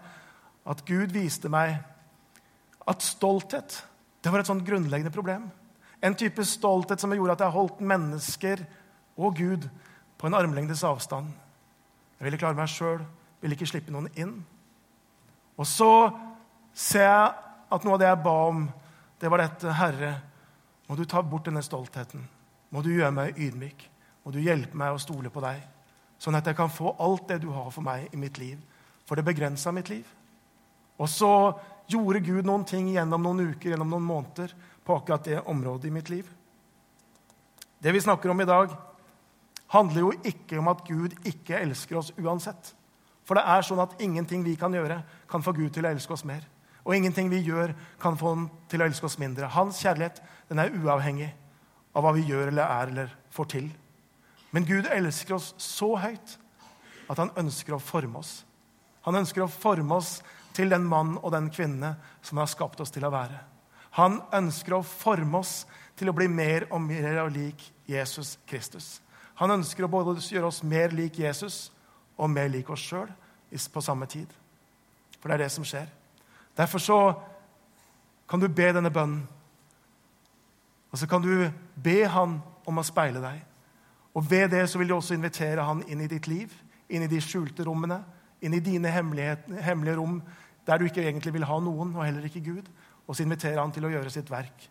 at 0.69 0.83
Gud 0.85 1.15
viste 1.15 1.49
meg 1.53 1.79
at 2.89 3.05
stolthet 3.05 3.79
det 4.25 4.33
var 4.33 4.43
et 4.43 4.49
sånn 4.51 4.65
grunnleggende 4.67 5.15
problem. 5.15 5.45
En 6.03 6.17
type 6.19 6.43
stolthet 6.45 7.01
som 7.01 7.13
gjorde 7.15 7.37
at 7.37 7.45
jeg 7.47 7.55
holdt 7.55 7.83
mennesker 7.87 8.65
og 9.19 9.37
Gud 9.39 9.69
på 10.19 10.27
en 10.27 10.37
armlengdes 10.37 10.83
avstand. 10.85 11.31
Jeg 12.19 12.27
ville 12.27 12.41
klare 12.41 12.59
meg 12.59 12.71
sjøl, 12.73 13.05
ville 13.41 13.55
ikke 13.55 13.69
slippe 13.71 13.95
noen 13.95 14.11
inn. 14.19 14.35
Og 15.57 15.67
så 15.71 16.11
ser 16.75 17.07
jeg 17.07 17.31
at 17.71 17.87
noe 17.87 17.95
av 17.95 18.03
det 18.03 18.11
jeg 18.11 18.23
ba 18.27 18.35
om, 18.51 18.67
det 19.23 19.31
var 19.31 19.43
dette 19.43 19.79
Herre, 19.79 20.13
må 20.91 20.99
du 20.99 21.07
ta 21.07 21.23
bort 21.23 21.47
denne 21.47 21.63
stoltheten 21.65 22.27
må 22.75 22.83
du 22.85 22.91
gjøre 22.93 23.15
meg 23.15 23.39
ydmyk. 23.41 23.85
Må 24.25 24.33
du 24.35 24.41
hjelpe 24.45 24.77
meg 24.77 24.93
å 24.93 25.01
stole 25.01 25.31
på 25.33 25.41
deg, 25.41 25.63
sånn 26.21 26.37
at 26.37 26.49
jeg 26.51 26.57
kan 26.59 26.69
få 26.69 26.93
alt 27.01 27.29
det 27.31 27.39
du 27.45 27.49
har 27.55 27.71
for 27.73 27.85
meg 27.87 28.13
i 28.13 28.21
mitt 28.21 28.37
liv. 28.41 28.59
For 29.09 29.17
det 29.17 29.25
begrensa 29.25 29.73
mitt 29.73 29.89
liv. 29.89 30.05
Og 30.99 31.09
så 31.09 31.31
gjorde 31.89 32.21
Gud 32.27 32.45
noen 32.45 32.67
ting 32.69 32.91
gjennom 32.93 33.23
noen 33.25 33.55
uker, 33.55 33.73
gjennom 33.73 33.95
noen 33.95 34.05
måneder, 34.05 34.53
på 34.85 34.97
akkurat 34.99 35.25
det 35.25 35.41
området 35.49 35.89
i 35.89 35.95
mitt 35.95 36.11
liv. 36.13 36.29
Det 37.79 37.93
vi 37.95 38.03
snakker 38.05 38.33
om 38.33 38.41
i 38.41 38.49
dag, 38.49 38.75
handler 39.73 40.01
jo 40.01 40.13
ikke 40.27 40.59
om 40.59 40.69
at 40.73 40.85
Gud 40.85 41.15
ikke 41.29 41.61
elsker 41.61 42.01
oss 42.01 42.13
uansett. 42.19 42.73
For 43.29 43.37
det 43.37 43.45
er 43.45 43.65
sånn 43.65 43.83
at 43.85 43.99
ingenting 44.03 44.45
vi 44.45 44.57
kan 44.61 44.73
gjøre, 44.73 45.03
kan 45.29 45.45
få 45.45 45.53
Gud 45.57 45.75
til 45.77 45.85
å 45.85 45.93
elske 45.93 46.17
oss 46.17 46.25
mer. 46.29 46.45
Og 46.85 46.97
ingenting 46.97 47.29
vi 47.29 47.43
gjør, 47.45 47.75
kan 48.01 48.17
få 48.17 48.33
ham 48.33 48.49
til 48.69 48.81
å 48.81 48.89
elske 48.89 49.09
oss 49.09 49.19
mindre. 49.21 49.51
Hans 49.53 49.81
kjærlighet 49.85 50.23
den 50.49 50.61
er 50.63 50.73
uavhengig 50.73 51.33
av 51.99 52.07
hva 52.07 52.15
vi 52.15 52.27
gjør 52.29 52.53
eller 52.53 52.71
er 52.79 52.93
eller 52.93 53.15
får 53.35 53.51
til. 53.57 53.69
Men 54.55 54.67
Gud 54.69 54.87
elsker 54.87 55.37
oss 55.37 55.51
så 55.61 55.93
høyt 55.99 56.37
at 57.09 57.19
han 57.19 57.33
ønsker 57.41 57.75
å 57.75 57.83
forme 57.83 58.21
oss. 58.23 58.45
Han 59.09 59.19
ønsker 59.19 59.45
å 59.45 59.51
forme 59.51 59.99
oss 59.99 60.19
til 60.57 60.71
den 60.73 60.87
mann 60.89 61.17
og 61.19 61.33
den 61.35 61.51
kvinne 61.55 61.95
som 62.23 62.41
har 62.41 62.51
skapt 62.51 62.81
oss 62.83 62.93
til 62.95 63.07
å 63.09 63.13
være. 63.13 63.41
Han 63.99 64.21
ønsker 64.35 64.77
å 64.77 64.85
forme 64.87 65.41
oss 65.41 65.63
til 65.99 66.11
å 66.11 66.15
bli 66.15 66.29
mer 66.31 66.69
og 66.71 66.83
mer 66.85 67.25
lik 67.33 67.63
Jesus 67.89 68.37
Kristus. 68.47 68.99
Han 69.41 69.55
ønsker 69.59 69.87
å 69.87 69.91
både 69.91 70.19
gjøre 70.21 70.51
oss 70.51 70.63
mer 70.63 70.95
lik 70.95 71.19
Jesus 71.19 71.69
og 72.19 72.31
mer 72.31 72.51
lik 72.53 72.71
oss 72.71 72.83
sjøl 72.85 73.11
på 73.49 73.83
samme 73.83 74.07
tid. 74.11 74.29
For 75.19 75.31
det 75.31 75.39
er 75.39 75.47
det 75.47 75.55
som 75.55 75.67
skjer. 75.67 75.89
Derfor 76.59 76.83
så 76.83 76.99
kan 78.29 78.41
du 78.43 78.49
be 78.49 78.69
denne 78.75 78.93
bønnen 78.93 79.25
og 80.93 80.99
så 80.99 81.09
kan 81.09 81.23
du 81.23 81.49
be 81.77 81.99
han 82.09 82.39
om 82.69 82.81
å 82.81 82.87
speile 82.87 83.21
deg. 83.23 83.43
Og 84.17 84.25
ved 84.31 84.51
det 84.55 84.65
så 84.71 84.81
vil 84.81 84.91
du 84.91 84.97
også 84.97 85.17
invitere 85.17 85.65
han 85.65 85.83
inn 85.87 86.01
i 86.03 86.11
ditt 86.11 86.27
liv, 86.31 86.53
inn 86.89 87.05
i 87.05 87.11
de 87.11 87.21
skjulte 87.23 87.67
rommene, 87.67 88.01
inn 88.41 88.55
i 88.57 88.63
dine 88.65 88.91
hemmelige 88.93 89.97
rom 89.99 90.21
der 90.69 90.81
du 90.81 90.89
ikke 90.89 91.05
egentlig 91.05 91.33
vil 91.33 91.47
ha 91.49 91.59
noen, 91.65 91.95
og 91.97 92.05
heller 92.05 92.27
ikke 92.29 92.45
Gud. 92.45 92.67
Og 93.09 93.17
så 93.17 93.25
inviterer 93.25 93.61
han 93.61 93.73
til 93.73 93.87
å 93.89 93.93
gjøre 93.93 94.13
sitt 94.13 94.29
verk 94.31 94.67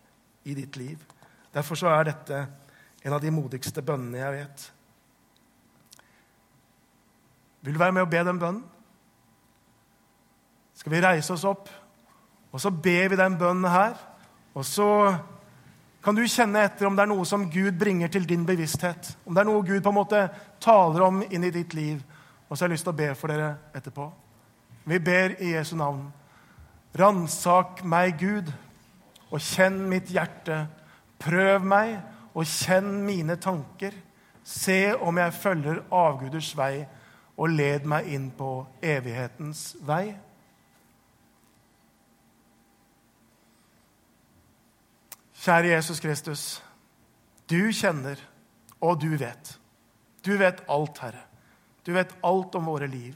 i 0.46 0.54
ditt 0.58 0.78
liv. 0.78 1.02
Derfor 1.54 1.80
så 1.80 1.90
er 1.90 2.12
dette 2.12 2.42
en 3.02 3.16
av 3.16 3.22
de 3.24 3.32
modigste 3.34 3.82
bønnene 3.86 4.20
jeg 4.20 4.36
vet. 4.36 4.66
Vil 7.66 7.74
du 7.74 7.82
være 7.82 7.96
med 7.98 8.06
og 8.06 8.12
be 8.12 8.22
den 8.28 8.42
bønnen? 8.42 8.66
Skal 10.78 10.94
vi 10.94 11.02
reise 11.02 11.34
oss 11.34 11.48
opp, 11.50 11.72
og 12.54 12.62
så 12.62 12.70
ber 12.70 13.10
vi 13.10 13.18
den 13.18 13.40
bønnen 13.40 13.66
her. 13.72 13.98
Og 14.54 14.66
så 14.66 14.88
kan 16.02 16.16
du 16.16 16.24
kjenne 16.30 16.62
etter 16.64 16.88
om 16.88 16.96
det 16.96 17.04
er 17.04 17.10
noe 17.12 17.26
som 17.28 17.48
Gud 17.52 17.76
bringer 17.80 18.12
til 18.12 18.28
din 18.30 18.46
bevissthet? 18.48 19.16
Om 19.26 19.36
det 19.36 19.42
er 19.42 19.50
noe 19.50 19.66
Gud 19.66 19.82
på 19.84 19.92
en 19.92 19.98
måte 19.98 20.22
taler 20.64 21.04
om 21.08 21.24
inn 21.26 21.48
i 21.48 21.54
ditt 21.54 21.74
liv? 21.76 22.00
Og 22.48 22.56
så 22.56 22.64
har 22.64 22.70
jeg 22.70 22.78
lyst 22.78 22.88
til 22.88 22.94
å 22.94 23.00
be 23.02 23.10
for 23.18 23.34
dere 23.34 23.50
etterpå. 23.76 24.06
Vi 24.88 25.00
ber 25.04 25.36
i 25.44 25.52
Jesu 25.56 25.76
navn. 25.76 26.06
Ransak 26.98 27.84
meg, 27.84 28.16
Gud, 28.22 28.54
og 29.28 29.44
kjenn 29.44 29.82
mitt 29.90 30.08
hjerte. 30.14 30.64
Prøv 31.20 31.66
meg 31.68 31.98
og 32.38 32.48
kjenn 32.48 33.02
mine 33.04 33.36
tanker. 33.42 33.92
Se 34.48 34.96
om 34.96 35.18
jeg 35.20 35.36
følger 35.36 35.82
avguders 35.92 36.54
vei, 36.56 36.86
og 37.38 37.52
led 37.54 37.84
meg 37.86 38.08
inn 38.16 38.30
på 38.34 38.62
evighetens 38.82 39.74
vei. 39.86 40.16
Kjære 45.48 45.68
Jesus 45.68 46.00
Kristus. 46.00 46.64
Du 47.50 47.72
kjenner, 47.72 48.16
Og 48.82 49.02
du 49.02 49.18
vet. 49.18 49.60
Du 50.26 50.38
vet 50.38 50.64
alt, 50.70 50.98
Herre. 51.00 51.22
Du 51.86 51.94
vet 51.94 52.12
alt 52.24 52.56
om 52.56 52.66
våre 52.66 52.88
liv. 52.88 53.16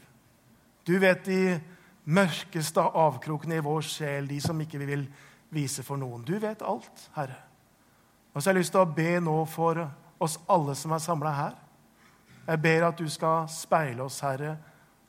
Du 0.88 1.00
vet 1.00 1.26
de 1.26 1.60
mørkeste 2.06 2.82
avkrokene 2.82 3.56
i 3.56 3.64
vår 3.66 3.82
sjel, 3.82 4.28
de 4.28 4.40
som 4.42 4.62
ikke 4.62 4.80
vi 4.80 4.86
vil 4.86 5.04
vise 5.50 5.84
for 5.84 6.00
noen. 6.00 6.24
Du 6.24 6.40
vet 6.40 6.62
alt, 6.62 7.10
Herre. 7.16 7.36
Og 8.34 8.42
så 8.42 8.50
har 8.50 8.56
jeg 8.56 8.62
lyst 8.62 8.72
til 8.72 8.82
å 8.82 8.94
be 8.96 9.20
nå 9.20 9.36
for 9.46 9.84
oss 10.20 10.40
alle 10.48 10.76
som 10.76 10.96
er 10.96 11.04
samla 11.04 11.36
her. 11.36 11.60
Jeg 12.48 12.62
ber 12.62 12.88
at 12.88 12.98
du 12.98 13.10
skal 13.10 13.52
speile 13.52 14.08
oss, 14.08 14.22
Herre, 14.24 14.56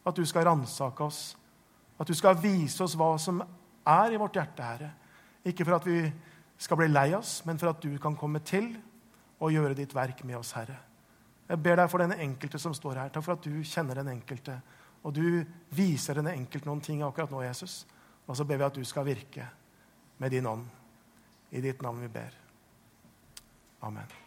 at 0.04 0.16
du 0.16 0.26
skal 0.26 0.50
ransake 0.50 1.04
oss, 1.04 1.22
at 1.98 2.08
du 2.08 2.14
skal 2.18 2.42
vise 2.42 2.82
oss 2.82 2.98
hva 2.98 3.14
som 3.14 3.40
er 3.86 4.12
i 4.12 4.18
vårt 4.20 4.36
hjerte, 4.36 4.62
Herre. 4.74 4.92
Ikke 5.46 5.64
for 5.64 5.78
at 5.78 5.86
vi 5.86 6.02
skal 6.62 6.78
bli 6.78 6.88
lei 6.90 7.10
oss, 7.16 7.40
men 7.46 7.58
for 7.58 7.72
at 7.72 7.82
du 7.82 7.90
kan 8.02 8.16
komme 8.18 8.42
til 8.46 8.70
og 9.42 9.50
gjøre 9.50 9.76
ditt 9.78 9.94
verk 9.94 10.22
med 10.28 10.38
oss, 10.38 10.54
Herre. 10.54 10.78
Jeg 11.48 11.58
ber 11.62 11.76
deg 11.82 11.90
for 11.90 12.04
den 12.04 12.14
enkelte 12.14 12.60
som 12.62 12.74
står 12.76 13.00
her. 13.02 13.10
Takk 13.12 13.26
for 13.26 13.36
at 13.36 13.44
du 13.44 13.58
kjenner 13.66 13.98
den 13.98 14.12
enkelte. 14.14 14.60
Og 15.02 15.14
du 15.16 15.42
viser 15.74 16.16
denne 16.16 16.36
enkelte 16.38 16.70
noen 16.70 16.80
ting 16.84 17.02
akkurat 17.02 17.34
nå, 17.34 17.42
Jesus. 17.44 17.82
Og 18.30 18.38
så 18.38 18.46
ber 18.46 18.62
vi 18.62 18.68
at 18.70 18.78
du 18.78 18.84
skal 18.86 19.08
virke 19.10 19.48
med 20.22 20.32
din 20.32 20.46
ånd. 20.46 20.64
I 21.50 21.60
ditt 21.60 21.82
navn 21.82 22.00
vi 22.00 22.12
ber. 22.14 22.38
Amen. 23.82 24.21